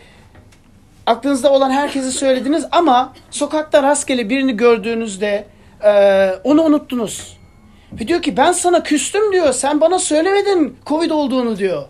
[1.06, 5.46] aklınızda olan herkesi söylediniz ama sokakta rastgele birini gördüğünüzde
[5.84, 7.38] e, onu unuttunuz.
[7.92, 9.52] Ve diyor ki ben sana küstüm diyor.
[9.52, 11.84] Sen bana söylemedin Covid olduğunu diyor.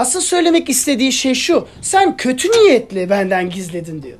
[0.00, 1.66] Asıl söylemek istediği şey şu.
[1.82, 4.18] Sen kötü niyetli benden gizledin diyor.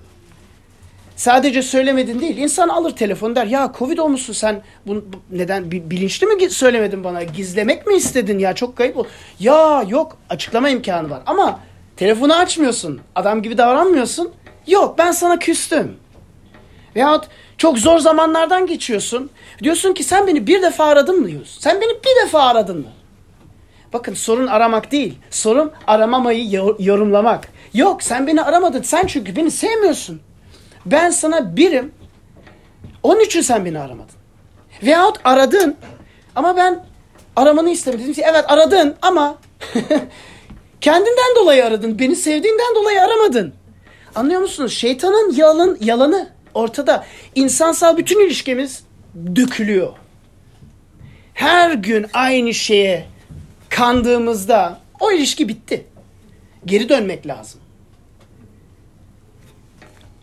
[1.17, 2.37] Sadece söylemedin değil.
[2.37, 7.23] İnsan alır telefonu der ya Covid olmuşsun sen bunu neden bilinçli mi söylemedin bana?
[7.23, 9.05] Gizlemek mi istedin ya çok kayıp ol.
[9.41, 11.61] Ya yok açıklama imkanı var ama
[11.97, 13.01] telefonu açmıyorsun.
[13.15, 14.33] Adam gibi davranmıyorsun.
[14.67, 15.97] Yok ben sana küstüm.
[16.97, 17.25] Veyahut
[17.59, 19.31] çok zor zamanlardan geçiyorsun.
[19.63, 21.61] Diyorsun ki sen beni bir defa aradın mı diyorsun.
[21.61, 23.00] Sen beni bir defa aradın mı?
[23.93, 25.19] Bakın sorun aramak değil.
[25.31, 27.49] Sorun aramamayı yorumlamak.
[27.75, 28.83] Yok sen beni aramadın.
[28.83, 30.21] Sen çünkü beni sevmiyorsun.
[30.87, 31.93] Ben sana birim.
[33.03, 34.15] Onun için sen beni aramadın.
[34.83, 35.77] Veyahut aradın
[36.37, 36.85] ama ben
[37.37, 38.15] aramanı istemedim.
[38.17, 39.39] Evet aradın ama
[40.81, 41.99] kendinden dolayı aradın.
[41.99, 43.55] Beni sevdiğinden dolayı aramadın.
[44.15, 44.73] Anlıyor musunuz?
[44.73, 47.07] Şeytanın yalan, yalanı ortada.
[47.35, 48.85] İnsansal bütün ilişkimiz
[49.37, 49.93] dökülüyor.
[51.35, 53.07] Her gün aynı şeye
[53.71, 55.85] kandığımızda o ilişki bitti.
[56.67, 57.61] Geri dönmek lazım.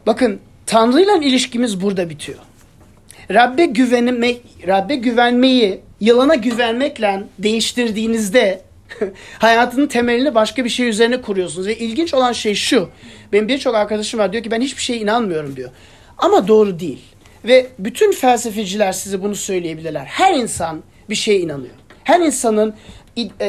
[0.07, 2.39] Bakın Tanrı ile ilişkimiz burada bitiyor.
[3.31, 8.61] Rabbe güvenmek, Rabbe güvenmeyi yalana güvenmekle değiştirdiğinizde
[9.39, 11.67] hayatının temelini başka bir şey üzerine kuruyorsunuz.
[11.67, 12.89] Ve ilginç olan şey şu.
[13.33, 15.69] Benim birçok arkadaşım var diyor ki ben hiçbir şeye inanmıyorum diyor.
[16.17, 17.01] Ama doğru değil.
[17.45, 20.05] Ve bütün felsefeciler size bunu söyleyebilirler.
[20.05, 21.73] Her insan bir şeye inanıyor.
[22.03, 22.73] Her insanın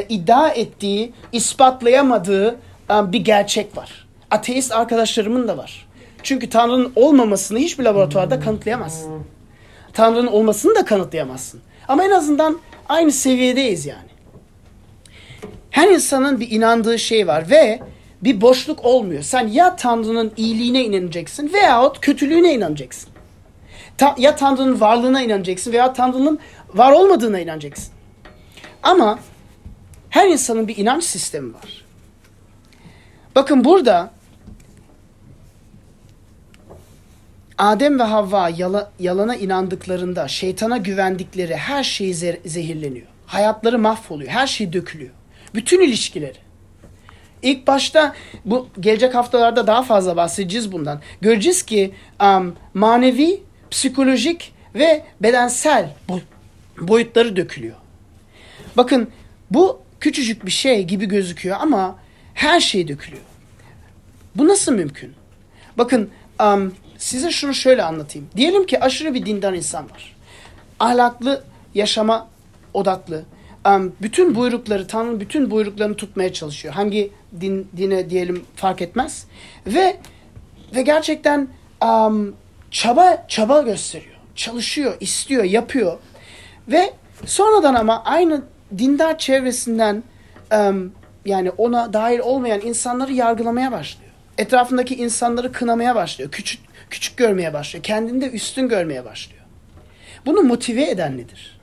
[0.09, 2.55] iddia ettiği, ispatlayamadığı
[2.89, 4.07] e, bir gerçek var.
[4.31, 5.87] Ateist arkadaşlarımın da var.
[6.23, 9.23] Çünkü Tanrı'nın olmamasını hiçbir laboratuvarda kanıtlayamazsın.
[9.93, 11.61] Tanrı'nın olmasını da kanıtlayamazsın.
[11.87, 14.09] Ama en azından aynı seviyedeyiz yani.
[15.71, 17.79] Her insanın bir inandığı şey var ve
[18.21, 19.21] bir boşluk olmuyor.
[19.21, 23.09] Sen ya Tanrı'nın iyiliğine inanacaksın veyahut kötülüğüne inanacaksın.
[23.97, 26.39] Ta ya Tanrı'nın varlığına inanacaksın veya Tanrı'nın
[26.73, 27.93] var olmadığına inanacaksın.
[28.83, 29.19] Ama
[30.09, 31.85] her insanın bir inanç sistemi var.
[33.35, 34.11] Bakın burada
[37.57, 42.13] Adem ve Havva yala, yalana inandıklarında, şeytana güvendikleri her şey
[42.45, 43.07] zehirleniyor.
[43.25, 45.11] Hayatları mahvoluyor, her şey dökülüyor.
[45.55, 46.37] Bütün ilişkileri.
[47.41, 51.01] İlk başta bu gelecek haftalarda daha fazla bahsedeceğiz bundan.
[51.21, 55.89] Göreceğiz ki um, manevi, psikolojik ve bedensel
[56.81, 57.75] boyutları dökülüyor.
[58.77, 59.09] Bakın
[59.51, 61.99] bu küçücük bir şey gibi gözüküyor ama
[62.33, 63.23] her şey dökülüyor.
[64.35, 65.13] Bu nasıl mümkün?
[65.77, 66.09] Bakın
[66.41, 68.27] um, size şunu şöyle anlatayım.
[68.35, 70.15] Diyelim ki aşırı bir dindar insan var.
[70.79, 72.27] Ahlaklı yaşama
[72.73, 73.23] odaklı.
[73.65, 76.73] Um, bütün buyrukları, Tanrı'nın bütün buyruklarını tutmaya çalışıyor.
[76.73, 79.25] Hangi din, dine diyelim fark etmez.
[79.67, 79.97] Ve
[80.75, 81.47] ve gerçekten
[81.83, 82.35] um,
[82.71, 84.15] çaba çaba gösteriyor.
[84.35, 85.97] Çalışıyor, istiyor, yapıyor.
[86.67, 86.93] Ve
[87.25, 88.41] sonradan ama aynı
[88.77, 90.03] dindar çevresinden
[91.25, 94.11] yani ona dahil olmayan insanları yargılamaya başlıyor.
[94.37, 96.31] Etrafındaki insanları kınamaya başlıyor.
[96.31, 97.83] Küçük küçük görmeye başlıyor.
[97.83, 99.43] Kendini de üstün görmeye başlıyor.
[100.25, 101.59] Bunu motive eden nedir?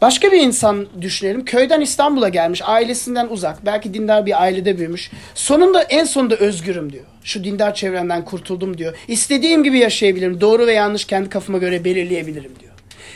[0.00, 1.44] Başka bir insan düşünelim.
[1.44, 2.62] Köyden İstanbul'a gelmiş.
[2.64, 3.66] Ailesinden uzak.
[3.66, 5.10] Belki dindar bir ailede büyümüş.
[5.34, 7.04] Sonunda en sonunda özgürüm diyor.
[7.24, 8.96] Şu dindar çevremden kurtuldum diyor.
[9.08, 10.40] İstediğim gibi yaşayabilirim.
[10.40, 12.72] Doğru ve yanlış kendi kafama göre belirleyebilirim diyor.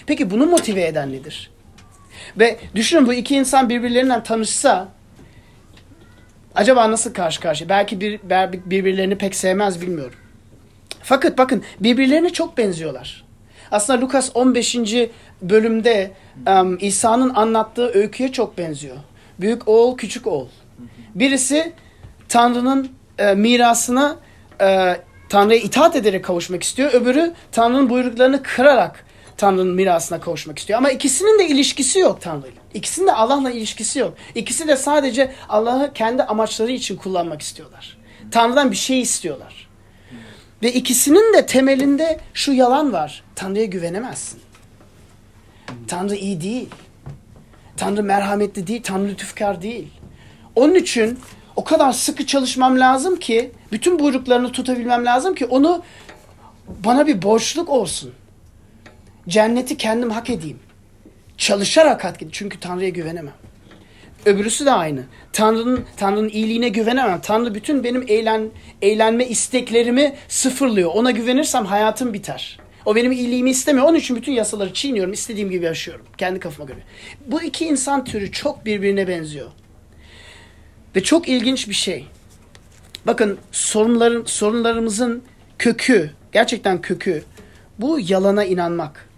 [0.07, 1.51] Peki bunu motive eden nedir?
[2.39, 4.89] Ve düşünün bu iki insan birbirlerinden tanışsa
[6.55, 7.69] acaba nasıl karşı karşıya?
[7.69, 8.21] Belki bir,
[8.71, 10.19] birbirlerini pek sevmez bilmiyorum.
[11.03, 13.25] Fakat bakın birbirlerine çok benziyorlar.
[13.71, 14.77] Aslında Lukas 15.
[15.43, 16.11] bölümde
[16.49, 18.97] um, İsa'nın anlattığı öyküye çok benziyor.
[19.41, 20.49] Büyük oğul, küçük oğul.
[21.15, 21.73] Birisi
[22.29, 24.17] Tanrı'nın e, mirasına
[24.61, 24.97] e,
[25.29, 26.93] Tanrı'ya itaat ederek kavuşmak istiyor.
[26.93, 29.05] Öbürü Tanrı'nın buyruklarını kırarak
[29.37, 30.79] Tanrı'nın mirasına kavuşmak istiyor.
[30.79, 32.63] Ama ikisinin de ilişkisi yok Tanrı'yla.
[32.75, 34.15] İkisinin de Allah'la ilişkisi yok.
[34.35, 37.99] İkisi de sadece Allah'ı kendi amaçları için kullanmak istiyorlar.
[38.31, 39.69] Tanrı'dan bir şey istiyorlar.
[40.63, 43.25] Ve ikisinin de temelinde şu yalan var.
[43.35, 44.41] Tanrı'ya güvenemezsin.
[45.89, 46.69] Tanrı iyi değil.
[47.77, 48.83] Tanrı merhametli değil.
[48.83, 49.89] Tanrı lütufkar değil.
[50.55, 51.19] Onun için
[51.57, 55.83] o kadar sıkı çalışmam lazım ki bütün buyruklarını tutabilmem lazım ki onu
[56.85, 58.13] bana bir borçluk olsun.
[59.29, 60.59] Cenneti kendim hak edeyim.
[61.39, 62.31] Çalışarak hak edeyim.
[62.33, 63.35] Çünkü Tanrı'ya güvenemem.
[64.27, 65.03] Öbürüsü de aynı.
[65.33, 67.21] Tanrı'nın Tanrı'nın iyiliğine güvenemem.
[67.21, 68.51] Tanrı bütün benim eğlen,
[68.83, 70.91] eğlenme isteklerimi sıfırlıyor.
[70.95, 72.59] Ona güvenirsem hayatım biter.
[72.87, 73.87] O benim iyiliğimi istemiyor.
[73.87, 75.13] Onun için bütün yasaları çiğniyorum.
[75.13, 76.07] İstediğim gibi yaşıyorum.
[76.19, 76.79] Kendi kafama göre.
[77.27, 79.51] Bu iki insan türü çok birbirine benziyor.
[80.97, 82.07] Ve çok ilginç bir şey.
[83.07, 85.23] Bakın sorunların, sorunlarımızın
[85.59, 87.25] kökü, gerçekten kökü
[87.79, 89.09] bu yalana inanmak.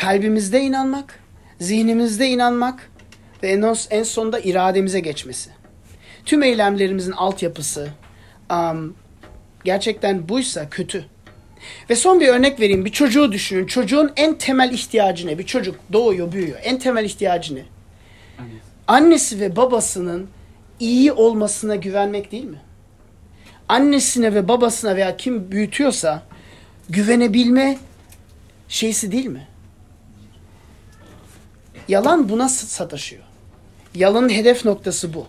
[0.00, 1.20] Kalbimizde inanmak,
[1.58, 2.90] zihnimizde inanmak
[3.42, 5.50] ve en, en sonunda irademize geçmesi.
[6.24, 7.88] Tüm eylemlerimizin altyapısı
[8.52, 8.94] um,
[9.64, 11.04] gerçekten buysa kötü.
[11.90, 12.84] Ve son bir örnek vereyim.
[12.84, 13.66] Bir çocuğu düşünün.
[13.66, 15.38] Çocuğun en temel ihtiyacı ne?
[15.38, 16.58] Bir çocuk doğuyor, büyüyor.
[16.62, 17.62] En temel ihtiyacı ne?
[18.86, 20.28] Annesi ve babasının
[20.80, 22.60] iyi olmasına güvenmek değil mi?
[23.68, 26.22] Annesine ve babasına veya kim büyütüyorsa
[26.88, 27.78] güvenebilme
[28.68, 29.49] şeysi değil mi?
[31.90, 33.22] Yalan buna sataşıyor.
[33.94, 35.26] Yalanın hedef noktası bu.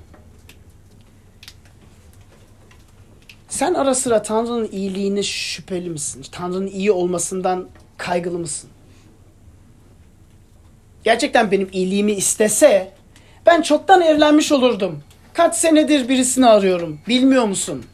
[3.49, 6.25] Sen ara sıra Tanrı'nın iyiliğini şüpheli misin?
[6.31, 8.69] Tanrı'nın iyi olmasından kaygılı mısın?
[11.03, 12.93] Gerçekten benim iyiliğimi istese
[13.45, 15.03] ben çoktan evlenmiş olurdum.
[15.33, 16.99] Kaç senedir birisini arıyorum.
[17.07, 17.85] Bilmiyor musun?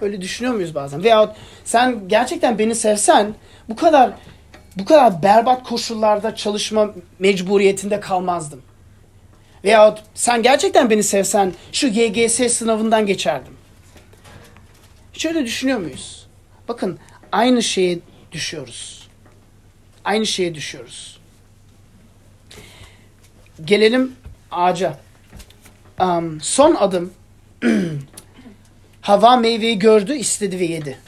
[0.00, 1.04] Öyle düşünüyor muyuz bazen?
[1.04, 3.34] Veyahut sen gerçekten beni sevsen
[3.68, 4.12] bu kadar
[4.76, 8.62] bu kadar berbat koşullarda çalışma mecburiyetinde kalmazdım.
[9.64, 13.52] Veyahut sen gerçekten beni sevsen şu YGS sınavından geçerdim.
[15.12, 16.26] Hiç öyle düşünüyor muyuz?
[16.68, 16.98] Bakın
[17.32, 17.98] aynı şeye
[18.32, 19.08] düşüyoruz.
[20.04, 21.20] Aynı şeye düşüyoruz.
[23.64, 24.16] Gelelim
[24.50, 24.98] ağaca.
[26.00, 27.12] Um, son adım
[29.00, 30.98] Hava meyveyi gördü, istedi ve yedi.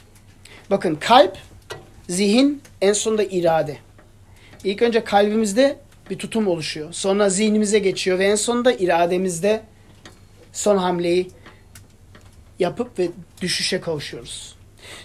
[0.71, 1.39] Bakın kalp,
[2.13, 3.77] zihin, en sonunda irade.
[4.65, 5.77] İlk önce kalbimizde
[6.11, 6.93] bir tutum oluşuyor.
[6.93, 9.63] Sonra zihnimize geçiyor ve en sonunda irademizde
[10.53, 11.31] son hamleyi
[12.59, 13.09] yapıp ve
[13.41, 14.55] düşüşe kavuşuyoruz.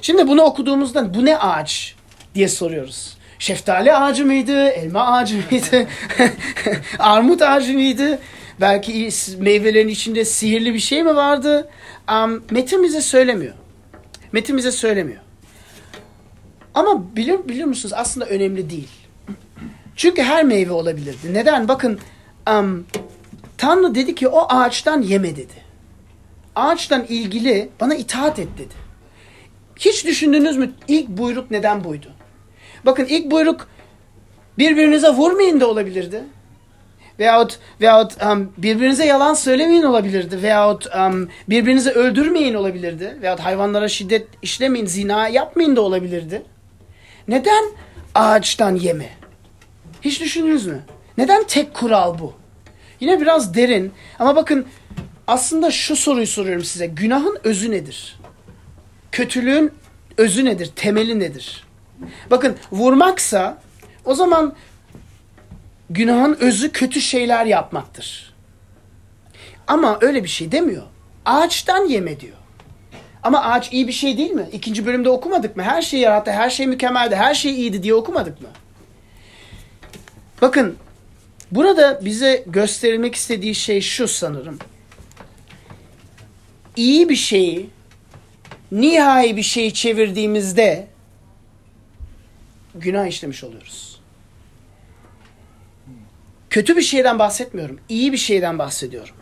[0.02, 1.96] Şimdi bunu okuduğumuzda bu ne ağaç
[2.36, 3.18] diye soruyoruz.
[3.40, 4.68] Şeftali ağacı mıydı?
[4.68, 5.88] Elma ağacı mıydı?
[7.00, 8.20] Armut ağacı mıydı?
[8.62, 11.70] Belki meyvelerin içinde sihirli bir şey mi vardı?
[12.12, 13.54] Um, metin bize söylemiyor.
[14.32, 15.27] Metin bize söylemiyor.
[16.78, 18.90] Ama bilir, bilir musunuz aslında önemli değil.
[19.96, 21.34] Çünkü her meyve olabilirdi.
[21.34, 21.68] Neden?
[21.68, 22.00] Bakın
[22.50, 22.86] um,
[23.58, 25.54] Tanrı dedi ki o ağaçtan yeme dedi.
[26.56, 28.74] Ağaçtan ilgili bana itaat et dedi.
[29.80, 32.08] Hiç düşündünüz mü ilk buyruk neden buydu?
[32.86, 33.68] Bakın ilk buyruk
[34.58, 36.24] birbirinize vurmayın da olabilirdi.
[37.20, 40.42] Veyahut, veyahut um, birbirinize yalan söylemeyin olabilirdi.
[40.42, 43.18] Veyahut um, birbirinizi öldürmeyin olabilirdi.
[43.22, 46.44] Veyahut hayvanlara şiddet işlemeyin, zina yapmayın da olabilirdi.
[47.28, 47.64] Neden
[48.16, 49.10] ağaçtan yeme?
[50.02, 50.82] Hiç düşündünüz mü?
[51.18, 52.34] Neden tek kural bu?
[53.00, 54.66] Yine biraz derin ama bakın
[55.28, 56.88] aslında şu soruyu soruyorum size.
[56.88, 58.20] Günahın özü nedir?
[59.12, 59.72] Kötülüğün
[60.18, 60.72] özü nedir?
[60.76, 61.64] Temeli nedir?
[62.32, 63.62] Bakın vurmaksa
[64.06, 64.56] o zaman
[65.90, 68.34] günahın özü kötü şeyler yapmaktır.
[69.68, 70.84] Ama öyle bir şey demiyor.
[71.26, 72.37] Ağaçtan yeme diyor.
[73.28, 74.50] Ama ağaç iyi bir şey değil mi?
[74.52, 75.64] İkinci bölümde okumadık mı?
[75.64, 78.48] Her şeyi yarattı, her şey mükemmeldi, her şey iyiydi diye okumadık mı?
[80.42, 80.76] Bakın
[81.52, 84.60] burada bize gösterilmek istediği şey şu sanırım.
[86.76, 87.70] İyi bir şeyi
[88.72, 90.88] nihai bir şeyi çevirdiğimizde
[92.76, 94.02] günah işlemiş oluyoruz.
[96.50, 97.80] Kötü bir şeyden bahsetmiyorum.
[97.90, 99.16] iyi bir şeyden bahsediyorum.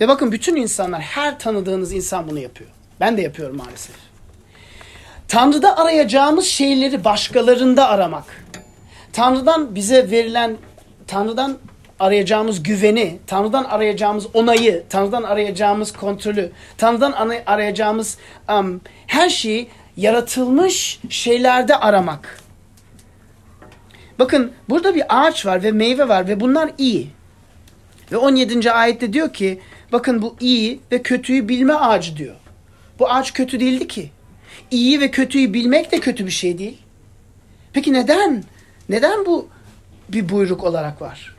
[0.00, 2.70] Ve bakın bütün insanlar, her tanıdığınız insan bunu yapıyor.
[3.00, 3.96] Ben de yapıyorum maalesef.
[5.28, 8.24] Tanrı'da arayacağımız şeyleri başkalarında aramak.
[9.12, 10.56] Tanrı'dan bize verilen,
[11.06, 11.58] Tanrı'dan
[12.00, 17.12] arayacağımız güveni, Tanrı'dan arayacağımız onayı, Tanrı'dan arayacağımız kontrolü, Tanrı'dan
[17.46, 22.40] arayacağımız um, her şeyi yaratılmış şeylerde aramak.
[24.18, 27.10] Bakın burada bir ağaç var ve meyve var ve bunlar iyi.
[28.12, 28.72] Ve 17.
[28.72, 29.60] ayette diyor ki
[29.92, 32.34] bakın bu iyi ve kötüyü bilme ağacı diyor.
[33.02, 34.10] Bu ağaç kötü değildi ki.
[34.70, 36.78] İyi ve kötüyü bilmek de kötü bir şey değil.
[37.72, 38.44] Peki neden?
[38.88, 39.48] Neden bu
[40.08, 41.36] bir buyruk olarak var?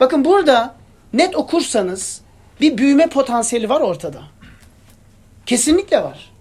[0.00, 0.74] Bakın burada
[1.12, 2.20] net okursanız
[2.60, 4.22] bir büyüme potansiyeli var ortada.
[5.46, 6.32] Kesinlikle var.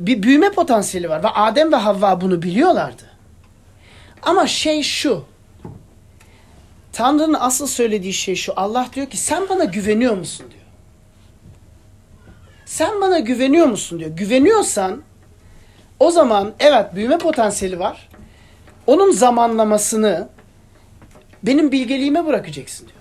[0.00, 3.10] Bir büyüme potansiyeli var ve Adem ve Havva bunu biliyorlardı.
[4.22, 5.24] Ama şey şu.
[6.92, 8.52] Tanrı'nın asıl söylediği şey şu.
[8.56, 10.65] Allah diyor ki sen bana güveniyor musun diyor.
[12.66, 14.10] Sen bana güveniyor musun diyor.
[14.10, 15.02] Güveniyorsan
[16.00, 18.08] o zaman evet büyüme potansiyeli var.
[18.86, 20.28] Onun zamanlamasını
[21.42, 22.98] benim bilgeliğime bırakacaksın diyor.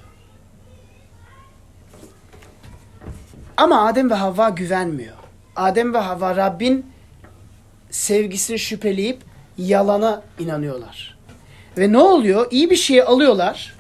[3.58, 5.16] Ama Adem ve Havva güvenmiyor.
[5.56, 6.86] Adem ve Havva Rabbin
[7.90, 9.22] sevgisini şüpheleyip
[9.58, 11.18] yalana inanıyorlar.
[11.78, 12.48] Ve ne oluyor?
[12.52, 13.76] İyi bir şeyi alıyorlar.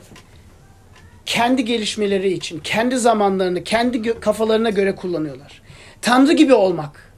[1.25, 5.64] Kendi gelişmeleri için, kendi zamanlarını, kendi kafalarına göre kullanıyorlar.
[6.01, 7.13] Tanrı gibi olmak.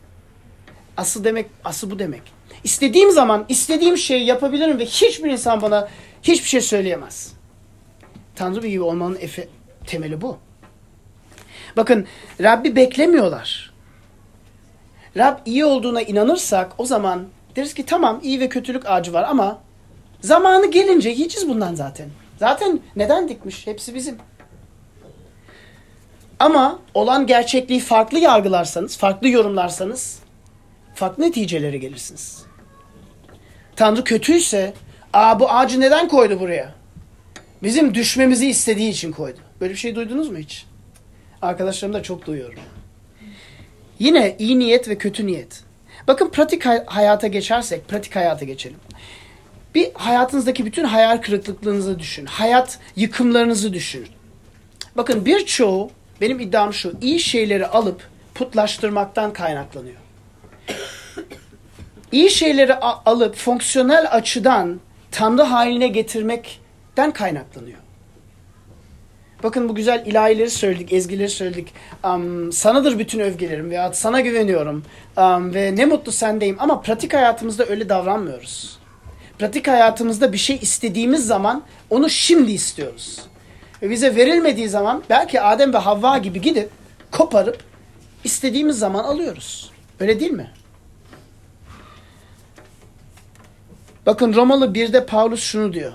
[0.98, 2.22] Asıl demek, asıl bu demek.
[2.64, 5.88] İstediğim zaman istediğim şeyi yapabilirim ve hiçbir insan bana
[6.24, 7.34] hiçbir şey söyleyemez.
[8.36, 9.48] Tanrı gibi olmanın efe,
[9.88, 10.38] temeli bu.
[11.78, 12.08] Bakın
[12.42, 13.74] Rabbi beklemiyorlar.
[15.18, 19.60] Rab iyi olduğuna inanırsak o zaman deriz ki tamam iyi ve kötülük ağacı var ama
[20.22, 22.10] zamanı gelince yiyeceğiz bundan zaten.
[22.40, 23.68] Zaten neden dikmiş?
[23.68, 24.18] Hepsi bizim.
[26.40, 30.20] Ama olan gerçekliği farklı yargılarsanız, farklı yorumlarsanız
[30.96, 32.44] farklı neticelere gelirsiniz.
[33.76, 34.74] Tanrı kötüyse,
[35.14, 36.76] aa bu ağacı neden koydu buraya?
[37.64, 39.40] Bizim düşmemizi istediği için koydu.
[39.62, 40.66] Böyle bir şey duydunuz mu hiç?
[41.42, 42.60] Arkadaşlarım da çok duyuyorum.
[44.00, 45.64] Yine iyi niyet ve kötü niyet.
[46.08, 48.78] Bakın pratik hayata geçersek, pratik hayata geçelim.
[49.76, 52.26] Bir hayatınızdaki bütün hayal kırıklıklarınızı düşün.
[52.26, 54.08] Hayat yıkımlarınızı düşün.
[54.98, 59.98] Bakın birçoğu, benim iddiam şu, iyi şeyleri alıp putlaştırmaktan kaynaklanıyor.
[62.12, 64.80] İyi şeyleri alıp fonksiyonel açıdan
[65.12, 67.78] tanrı haline getirmekten kaynaklanıyor.
[69.44, 71.74] Bakın bu güzel ilahileri söyledik, ezgileri söyledik.
[72.04, 74.84] Um, sanadır bütün övgülerim veya sana güveniyorum
[75.18, 76.56] um, ve ne mutlu sendeyim.
[76.60, 78.80] Ama pratik hayatımızda öyle davranmıyoruz.
[79.40, 83.20] Pratik hayatımızda bir şey istediğimiz zaman onu şimdi istiyoruz.
[83.82, 86.70] Ve bize verilmediği zaman belki Adem ve Havva gibi gidip
[87.12, 87.64] koparıp
[88.24, 89.72] istediğimiz zaman alıyoruz.
[90.00, 90.52] Öyle değil mi?
[94.06, 95.94] Bakın Romalı 1'de Paulus şunu diyor.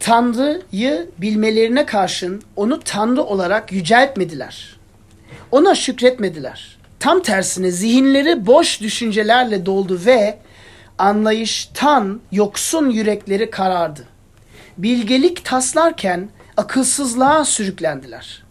[0.00, 4.76] Tanrı'yı bilmelerine karşın onu Tanrı olarak yüceltmediler.
[5.50, 6.78] Ona şükretmediler.
[7.00, 10.38] Tam tersine zihinleri boş düşüncelerle doldu ve
[10.98, 14.11] anlayıştan yoksun yürekleri karardı.
[14.78, 18.42] Bilgelik taslarken akılsızlığa sürüklendiler.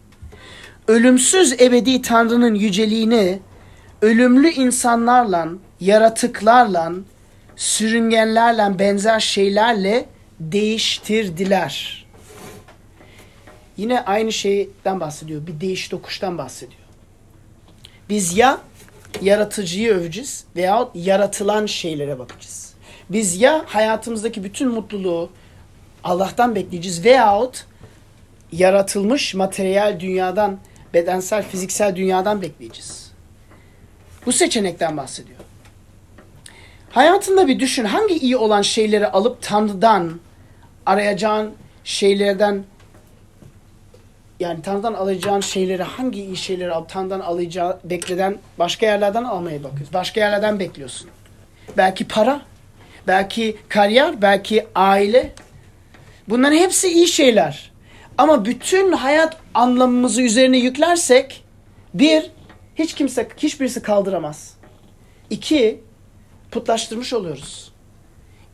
[0.87, 3.39] Ölümsüz ebedi Tanrı'nın yüceliğini
[4.01, 5.47] ölümlü insanlarla,
[5.79, 6.91] yaratıklarla,
[7.55, 10.05] sürüngenlerle benzer şeylerle
[10.39, 12.05] değiştirdiler.
[13.77, 15.47] Yine aynı şeyden bahsediyor.
[15.47, 16.81] Bir değiş tokuştan bahsediyor.
[18.09, 18.57] Biz ya
[19.21, 22.73] yaratıcıyı öveceğiz veya yaratılan şeylere bakacağız.
[23.09, 25.29] Biz ya hayatımızdaki bütün mutluluğu
[26.03, 27.65] Allah'tan bekleyeceğiz veyahut
[28.51, 30.59] yaratılmış materyal dünyadan,
[30.93, 33.11] bedensel, fiziksel dünyadan bekleyeceğiz.
[34.25, 35.39] Bu seçenekten bahsediyor.
[36.89, 40.19] Hayatında bir düşün hangi iyi olan şeyleri alıp Tanrı'dan
[40.85, 42.63] arayacağın şeylerden
[44.39, 49.93] yani Tanrı'dan alacağın şeyleri hangi iyi şeyleri alıp Tanrı'dan alacağı bekleden başka yerlerden almaya bakıyorsun.
[49.93, 51.09] Başka yerlerden bekliyorsun.
[51.77, 52.41] Belki para,
[53.07, 55.31] belki kariyer, belki aile.
[56.31, 57.71] Bunların hepsi iyi şeyler.
[58.17, 61.43] Ama bütün hayat anlamımızı üzerine yüklersek
[61.93, 62.31] bir,
[62.75, 64.53] hiç kimse, hiçbirisi kaldıramaz.
[65.29, 65.83] İki,
[66.51, 67.71] putlaştırmış oluyoruz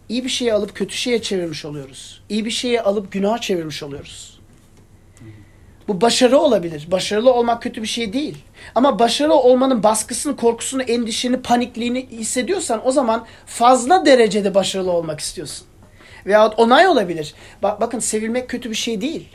[0.09, 2.21] iyi bir şeyi alıp kötü şeye çevirmiş oluyoruz.
[2.29, 4.39] İyi bir şeyi alıp günah çevirmiş oluyoruz.
[5.87, 6.87] Bu başarı olabilir.
[6.91, 8.37] Başarılı olmak kötü bir şey değil.
[8.75, 15.67] Ama başarılı olmanın baskısını, korkusunu, endişeni, panikliğini hissediyorsan o zaman fazla derecede başarılı olmak istiyorsun.
[16.27, 17.33] Veyahut onay olabilir.
[17.63, 19.29] Bak, bakın sevilmek kötü bir şey değil.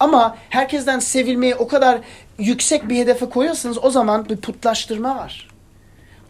[0.00, 2.00] Ama herkesten sevilmeyi o kadar
[2.38, 5.48] yüksek bir hedefe koyuyorsanız o zaman bir putlaştırma var.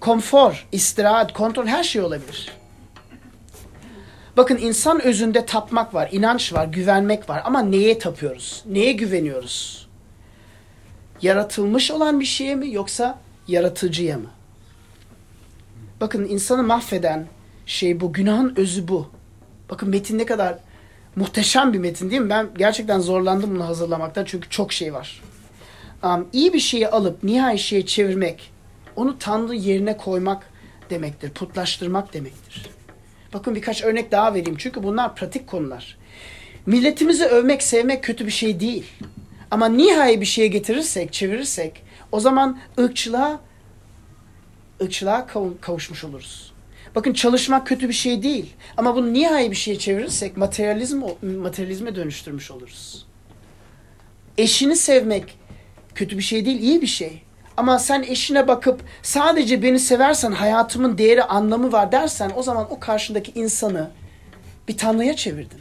[0.01, 2.53] Konfor, istirahat, kontrol her şey olabilir.
[4.37, 7.43] Bakın insan özünde tapmak var, inanç var, güvenmek var.
[7.45, 8.63] Ama neye tapıyoruz?
[8.67, 9.89] Neye güveniyoruz?
[11.23, 14.31] Yaratılmış olan bir şeye mi yoksa yaratıcıya mı?
[16.01, 17.27] Bakın insanı mahveden
[17.67, 18.13] şey bu.
[18.13, 19.16] Günahın özü bu.
[19.71, 20.59] Bakın metin ne kadar
[21.17, 22.31] muhteşem bir metin değil mi?
[22.31, 25.23] Ben gerçekten zorlandım bunu hazırlamakta çünkü çok şey var.
[26.03, 28.53] Um, iyi bir şeyi alıp nihai şeye çevirmek,
[28.97, 30.47] onu Tanrı yerine koymak
[30.91, 31.31] demektir.
[31.31, 32.67] Putlaştırmak demektir.
[33.35, 35.99] Bakın birkaç örnek daha vereyim çünkü bunlar pratik konular.
[36.67, 38.85] Milletimizi övmek, sevmek kötü bir şey değil.
[39.51, 43.41] Ama nihai bir şeye getirirsek, çevirirsek o zaman ırkçılığa
[44.83, 45.27] ırkçılığa
[45.61, 46.46] kavuşmuş oluruz.
[46.97, 48.55] Bakın çalışmak kötü bir şey değil.
[48.77, 53.07] Ama bunu nihai bir şeye çevirirsek materyalizm, materyalizme dönüştürmüş oluruz.
[54.39, 55.39] Eşini sevmek
[55.95, 57.23] kötü bir şey değil, iyi bir şey.
[57.57, 62.81] Ama sen eşine bakıp sadece beni seversen hayatımın değeri, anlamı var dersen o zaman o
[62.81, 63.91] karşındaki insanı
[64.69, 65.61] bir tanrıya çevirdin.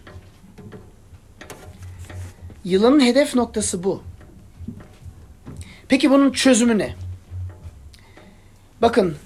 [2.63, 4.03] Yılanın hedef noktası bu.
[5.87, 6.95] Peki bunun çözümü ne?
[8.81, 9.17] Bakın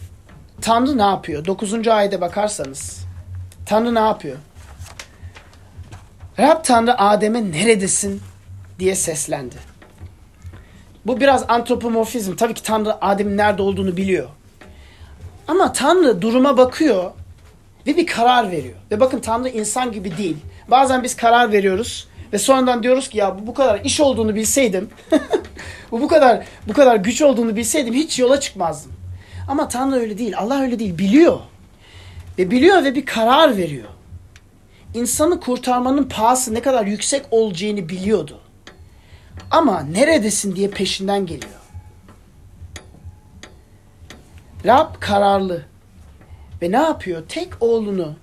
[0.62, 1.45] Tanrı ne yapıyor?
[1.45, 1.88] 9.
[1.88, 3.05] ayete bakarsanız
[3.66, 4.38] Tanrı ne yapıyor?
[6.39, 8.22] Rab Tanrı Adem'e neredesin
[8.80, 9.55] diye seslendi.
[11.05, 12.36] Bu biraz antropomorfizm.
[12.36, 14.30] Tabii ki Tanrı Adem'in nerede olduğunu biliyor.
[15.47, 17.12] Ama Tanrı duruma bakıyor
[17.88, 18.76] ve bir karar veriyor.
[18.91, 20.38] Ve bakın Tanrı insan gibi değil.
[20.68, 24.89] Bazen biz karar veriyoruz ve sonradan diyoruz ki ya bu bu kadar iş olduğunu bilseydim,
[25.91, 28.99] bu bu kadar bu kadar güç olduğunu bilseydim hiç yola çıkmazdım.
[29.50, 30.38] Ama Tanrı öyle değil.
[30.38, 30.97] Allah öyle değil.
[30.97, 31.39] Biliyor.
[32.38, 33.88] Ve biliyor ve bir karar veriyor.
[34.93, 38.39] İnsanı kurtarmanın pahası ne kadar yüksek olacağını biliyordu.
[39.52, 41.60] Ama neredesin diye peşinden geliyor.
[44.66, 45.66] Rab kararlı.
[46.62, 47.24] Ve ne yapıyor?
[47.30, 48.16] Tek oğlunu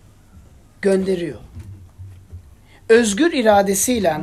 [0.83, 1.41] gönderiyor.
[2.89, 4.17] Özgür iradesiyle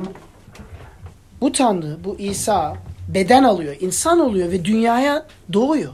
[1.42, 2.78] bu Tanrı, bu İsa
[3.08, 5.94] beden alıyor, insan oluyor ve dünyaya doğuyor.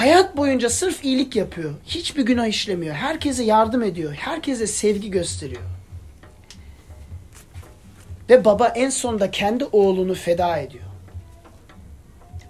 [0.00, 1.74] Hayat boyunca sırf iyilik yapıyor.
[1.86, 2.94] Hiçbir günah işlemiyor.
[2.94, 4.12] Herkese yardım ediyor.
[4.12, 5.62] Herkese sevgi gösteriyor.
[8.30, 10.84] Ve baba en sonunda kendi oğlunu feda ediyor.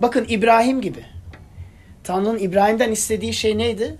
[0.02, 1.04] Bakın İbrahim gibi.
[2.04, 3.98] Tanrı'nın İbrahim'den istediği şey neydi?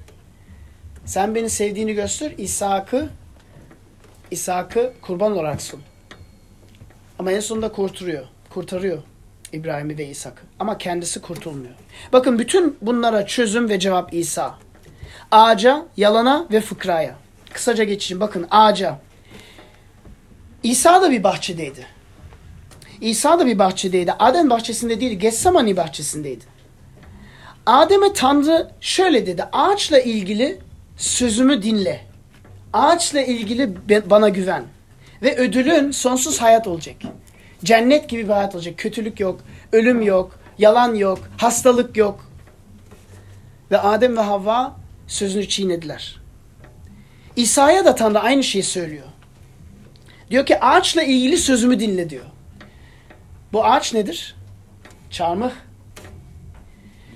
[1.05, 3.11] Sen beni sevdiğini göster, İshak'ı
[4.31, 5.81] İshak'ı kurban olarak sun.
[7.19, 8.27] Ama en sonunda kurtarıyor.
[8.51, 9.03] Kurtarıyor.
[9.53, 10.50] İbrahim'i ve İshak'ı.
[10.61, 11.75] Ama kendisi kurtulmuyor.
[12.13, 14.59] Bakın bütün bunlara çözüm ve cevap İsa.
[15.31, 17.15] Ağaca, yalana ve fıkraya.
[17.53, 18.21] Kısaca geçeyim.
[18.21, 18.99] Bakın ağaca.
[20.63, 21.87] İsa da bir bahçedeydi.
[23.01, 24.13] İsa da bir bahçedeydi.
[24.13, 26.45] Adem bahçesinde değil, Getsemani bahçesindeydi.
[27.67, 29.45] Adem'e Tanrı şöyle dedi.
[29.53, 30.59] Ağaçla ilgili
[30.97, 32.01] sözümü dinle.
[32.73, 33.71] Ağaçla ilgili
[34.11, 34.65] bana güven.
[35.23, 36.97] Ve ödülün sonsuz hayat olacak.
[37.65, 38.75] Cennet gibi bir hayat olacak.
[38.79, 39.41] Kötülük yok,
[39.73, 42.31] ölüm yok, yalan yok, hastalık yok.
[43.71, 46.21] Ve Adem ve Havva sözünü çiğnediler.
[47.37, 49.07] İsa'ya da Tanrı aynı şeyi söylüyor.
[50.31, 52.25] Diyor ki ağaçla ilgili sözümü dinle diyor.
[53.53, 54.37] Bu ağaç nedir?
[55.11, 55.53] Çarmıh.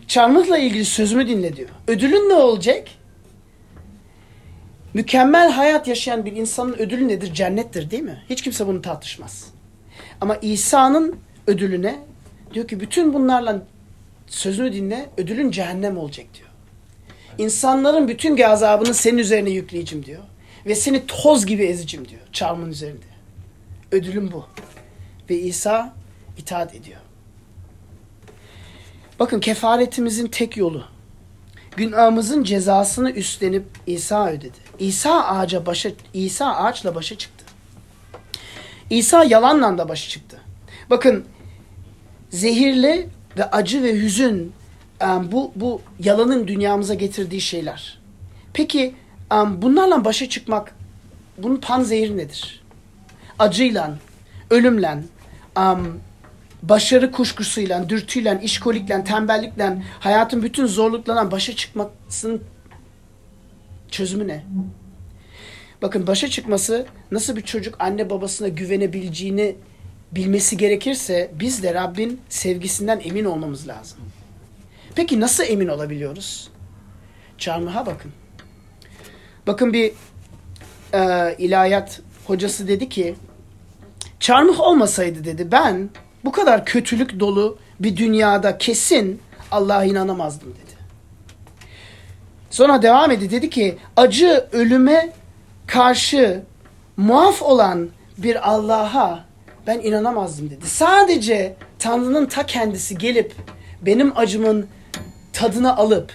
[0.08, 1.68] Çarmıhla ilgili sözümü dinle diyor.
[1.88, 2.88] Ödülün ne olacak?
[4.94, 7.34] Mükemmel hayat yaşayan bir insanın ödülü nedir?
[7.34, 8.24] Cennettir değil mi?
[8.30, 9.46] Hiç kimse bunu tartışmaz.
[10.20, 11.16] Ama İsa'nın
[11.46, 11.98] ödülüne
[12.54, 13.62] diyor ki bütün bunlarla
[14.26, 16.48] sözünü dinle ödülün cehennem olacak diyor.
[17.38, 20.22] İnsanların bütün gazabını senin üzerine yükleyeceğim diyor.
[20.66, 23.06] Ve seni toz gibi ezeceğim diyor çarmın üzerinde.
[23.92, 24.46] Ödülüm bu.
[25.30, 25.94] Ve İsa
[26.38, 27.00] itaat ediyor.
[29.20, 30.84] Bakın kefaretimizin tek yolu.
[31.76, 34.58] Günahımızın cezasını üstlenip İsa ödedi.
[34.78, 37.44] İsa ağaca başa İsa ağaçla başa çıktı.
[38.90, 40.40] İsa yalanla da başı çıktı.
[40.90, 41.24] Bakın
[42.34, 43.08] zehirli
[43.38, 44.52] ve acı ve hüzün
[45.32, 47.98] bu, bu yalanın dünyamıza getirdiği şeyler.
[48.52, 48.94] Peki
[49.56, 50.74] bunlarla başa çıkmak
[51.38, 52.64] bunun pan zehri nedir?
[53.38, 53.98] Acıyla,
[54.50, 54.98] ölümle,
[56.62, 62.42] başarı kuşkusuyla, dürtüyle, işkolikle, tembellikle, hayatın bütün zorluklarından başa çıkmasının
[63.90, 64.44] çözümü ne?
[65.82, 69.56] Bakın başa çıkması nasıl bir çocuk anne babasına güvenebileceğini
[70.14, 73.98] bilmesi gerekirse biz de Rabbin sevgisinden emin olmamız lazım.
[74.94, 76.50] Peki nasıl emin olabiliyoruz?
[77.38, 78.12] Çarmıha bakın.
[79.46, 79.92] Bakın bir
[80.94, 83.14] e, ilahiyat hocası dedi ki
[84.20, 85.90] çarmıh olmasaydı dedi ben
[86.24, 90.74] bu kadar kötülük dolu bir dünyada kesin Allah'a inanamazdım dedi.
[92.50, 95.12] Sonra devam etti dedi ki acı ölüme
[95.66, 96.42] karşı
[96.96, 97.88] muaf olan
[98.18, 99.24] bir Allah'a
[99.66, 100.66] ben inanamazdım dedi.
[100.66, 103.34] Sadece Tanrı'nın ta kendisi gelip
[103.82, 104.66] benim acımın
[105.32, 106.12] tadını alıp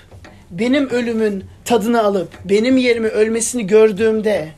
[0.52, 4.50] benim ölümün tadını alıp benim yerimi ölmesini gördüğümde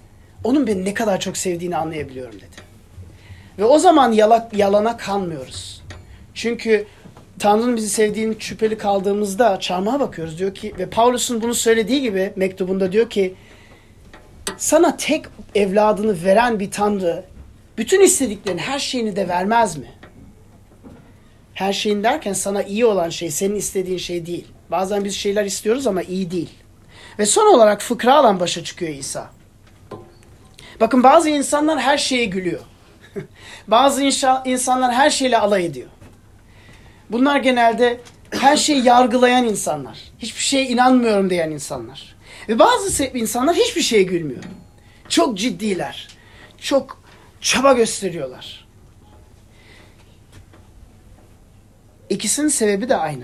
[0.44, 2.62] onun beni ne kadar çok sevdiğini anlayabiliyorum dedi.
[3.60, 5.82] Ve o zaman yala, yalana kanmıyoruz.
[6.34, 6.86] Çünkü
[7.40, 12.92] Tanrı'nın bizi sevdiğini şüpheli kaldığımızda çarmıha bakıyoruz diyor ki ve Paulus'un bunu söylediği gibi mektubunda
[12.92, 13.34] diyor ki
[14.58, 15.26] sana tek
[15.56, 17.24] evladını veren bir Tanrı
[17.82, 19.92] bütün istediklerin her şeyini de vermez mi?
[21.54, 24.48] Her şeyin derken sana iyi olan şey senin istediğin şey değil.
[24.72, 26.50] Bazen biz şeyler istiyoruz ama iyi değil.
[27.20, 29.30] Ve son olarak fıkra alan başa çıkıyor İsa.
[30.80, 32.62] Bakın bazı insanlar her şeye gülüyor.
[33.68, 35.90] bazı inşa- insanlar her şeyle alay ediyor.
[37.10, 38.00] Bunlar genelde
[38.32, 40.00] her şeyi yargılayan insanlar.
[40.20, 42.16] Hiçbir şeye inanmıyorum diyen insanlar.
[42.50, 44.44] Ve bazı insanlar hiçbir şeye gülmüyor.
[45.10, 46.08] Çok ciddiler.
[46.58, 47.01] Çok
[47.42, 48.68] çaba gösteriyorlar.
[52.10, 53.24] İkisinin sebebi de aynı.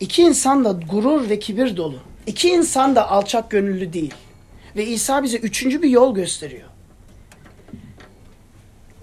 [0.00, 1.98] İki insan da gurur ve kibir dolu.
[2.26, 4.14] İki insan da alçak gönüllü değil.
[4.76, 6.68] Ve İsa bize üçüncü bir yol gösteriyor.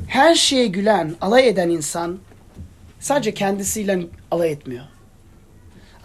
[0.08, 2.20] Her şeye gülen, alay eden insan
[3.00, 4.00] sadece kendisiyle
[4.32, 4.86] alay etmiyor.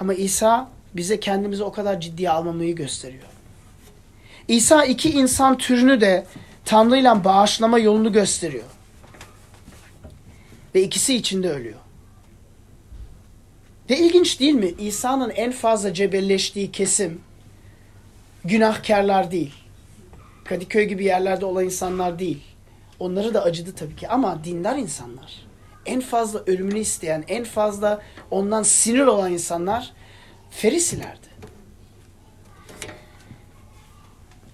[0.00, 3.24] Ama İsa bize kendimizi o kadar ciddiye almamayı gösteriyor.
[4.48, 6.26] İsa iki insan türünü de
[6.64, 8.64] Tanrı ile bağışlama yolunu gösteriyor.
[10.74, 11.78] Ve ikisi içinde ölüyor.
[13.90, 14.74] Ve ilginç değil mi?
[14.78, 17.20] İsa'nın en fazla cebelleştiği kesim
[18.44, 19.54] günahkarlar değil.
[20.44, 22.42] Kadıköy gibi yerlerde olan insanlar değil.
[22.98, 25.46] Onları da acıdı tabii ki ama dindar insanlar.
[25.86, 29.92] En fazla ölümünü isteyen, en fazla ondan sinir olan insanlar
[30.50, 31.26] Ferisilerdi.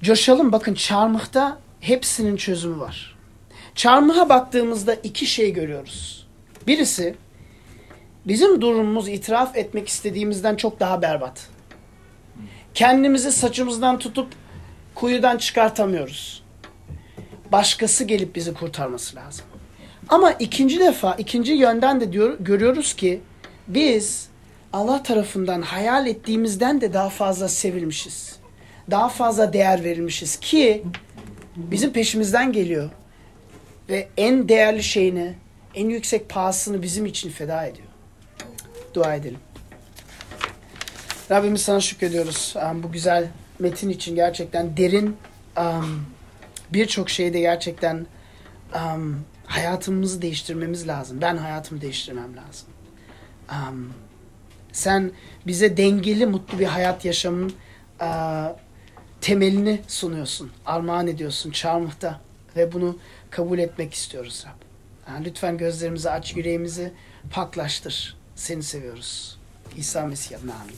[0.02, 3.18] Coşalım bakın çarmıhta hepsinin çözümü var.
[3.74, 6.26] Çarmıha baktığımızda iki şey görüyoruz.
[6.66, 7.14] Birisi
[8.26, 11.48] bizim durumumuz itiraf etmek istediğimizden çok daha berbat.
[12.74, 14.28] Kendimizi saçımızdan tutup
[14.94, 16.42] kuyudan çıkartamıyoruz.
[17.52, 19.44] Başkası gelip bizi kurtarması lazım.
[20.08, 23.20] Ama ikinci defa, ikinci yönden de diyor, görüyoruz ki
[23.68, 24.28] biz
[24.72, 28.36] Allah tarafından hayal ettiğimizden de daha fazla sevilmişiz.
[28.90, 30.82] Daha fazla değer verilmişiz ki
[31.58, 32.90] bizim peşimizden geliyor.
[33.88, 35.34] Ve en değerli şeyini,
[35.74, 37.88] en yüksek pahasını bizim için feda ediyor.
[38.94, 39.38] Dua edelim.
[41.30, 43.28] Rabbimiz sana şükrediyoruz um, bu güzel
[43.58, 45.16] metin için gerçekten derin
[46.72, 48.06] birçok şeyde gerçekten
[48.74, 51.20] um, hayatımızı değiştirmemiz lazım.
[51.20, 52.68] Ben hayatımı değiştirmem lazım.
[54.72, 55.12] Sen
[55.46, 57.52] bize dengeli, mutlu bir hayat yaşamın
[59.28, 60.50] temelini sunuyorsun.
[60.66, 62.20] Armağan ediyorsun çarmıhta.
[62.56, 62.98] Ve bunu
[63.30, 64.62] kabul etmek istiyoruz Rab.
[65.12, 66.92] Yani lütfen gözlerimizi aç, yüreğimizi
[67.30, 68.16] paklaştır.
[68.36, 69.38] Seni seviyoruz.
[69.76, 70.76] İsa Mesih adına amin.